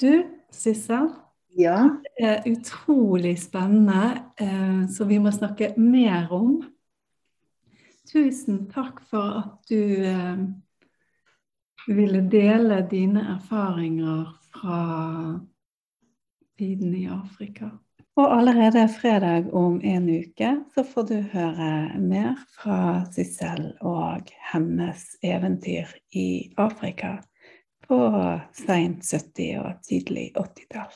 Du, 0.00 0.24
Sissel, 0.50 1.10
Ja. 1.56 1.88
det 2.18 2.26
er 2.26 2.50
utrolig 2.50 3.34
spennende, 3.42 4.22
eh, 4.38 4.86
så 4.88 5.04
vi 5.04 5.18
må 5.18 5.30
snakke 5.34 5.72
mer 5.76 6.30
om. 6.32 6.60
Tusen 8.10 8.66
takk 8.70 9.00
for 9.10 9.38
at 9.42 9.70
du 9.70 10.04
eh, 10.04 10.42
ville 11.88 12.22
dele 12.30 12.80
dine 12.90 13.22
erfaringer 13.36 14.26
fra 14.50 14.80
tiden 16.58 16.94
i 16.94 17.06
Afrika. 17.06 17.70
Og 18.16 18.38
allerede 18.38 18.88
fredag 18.88 19.54
om 19.54 19.80
en 19.84 20.08
uke 20.10 20.50
så 20.74 20.82
får 20.84 21.06
du 21.08 21.14
høre 21.32 21.98
mer 22.02 22.36
fra 22.58 23.04
Sissel 23.14 23.70
og 23.80 24.28
hennes 24.50 25.04
eventyr 25.24 25.88
i 26.12 26.52
Afrika 26.58 27.20
på 27.90 28.00
seint 28.54 29.02
70- 29.02 29.58
og 29.58 29.80
tidlig 29.82 30.28
80-tall. 30.38 30.92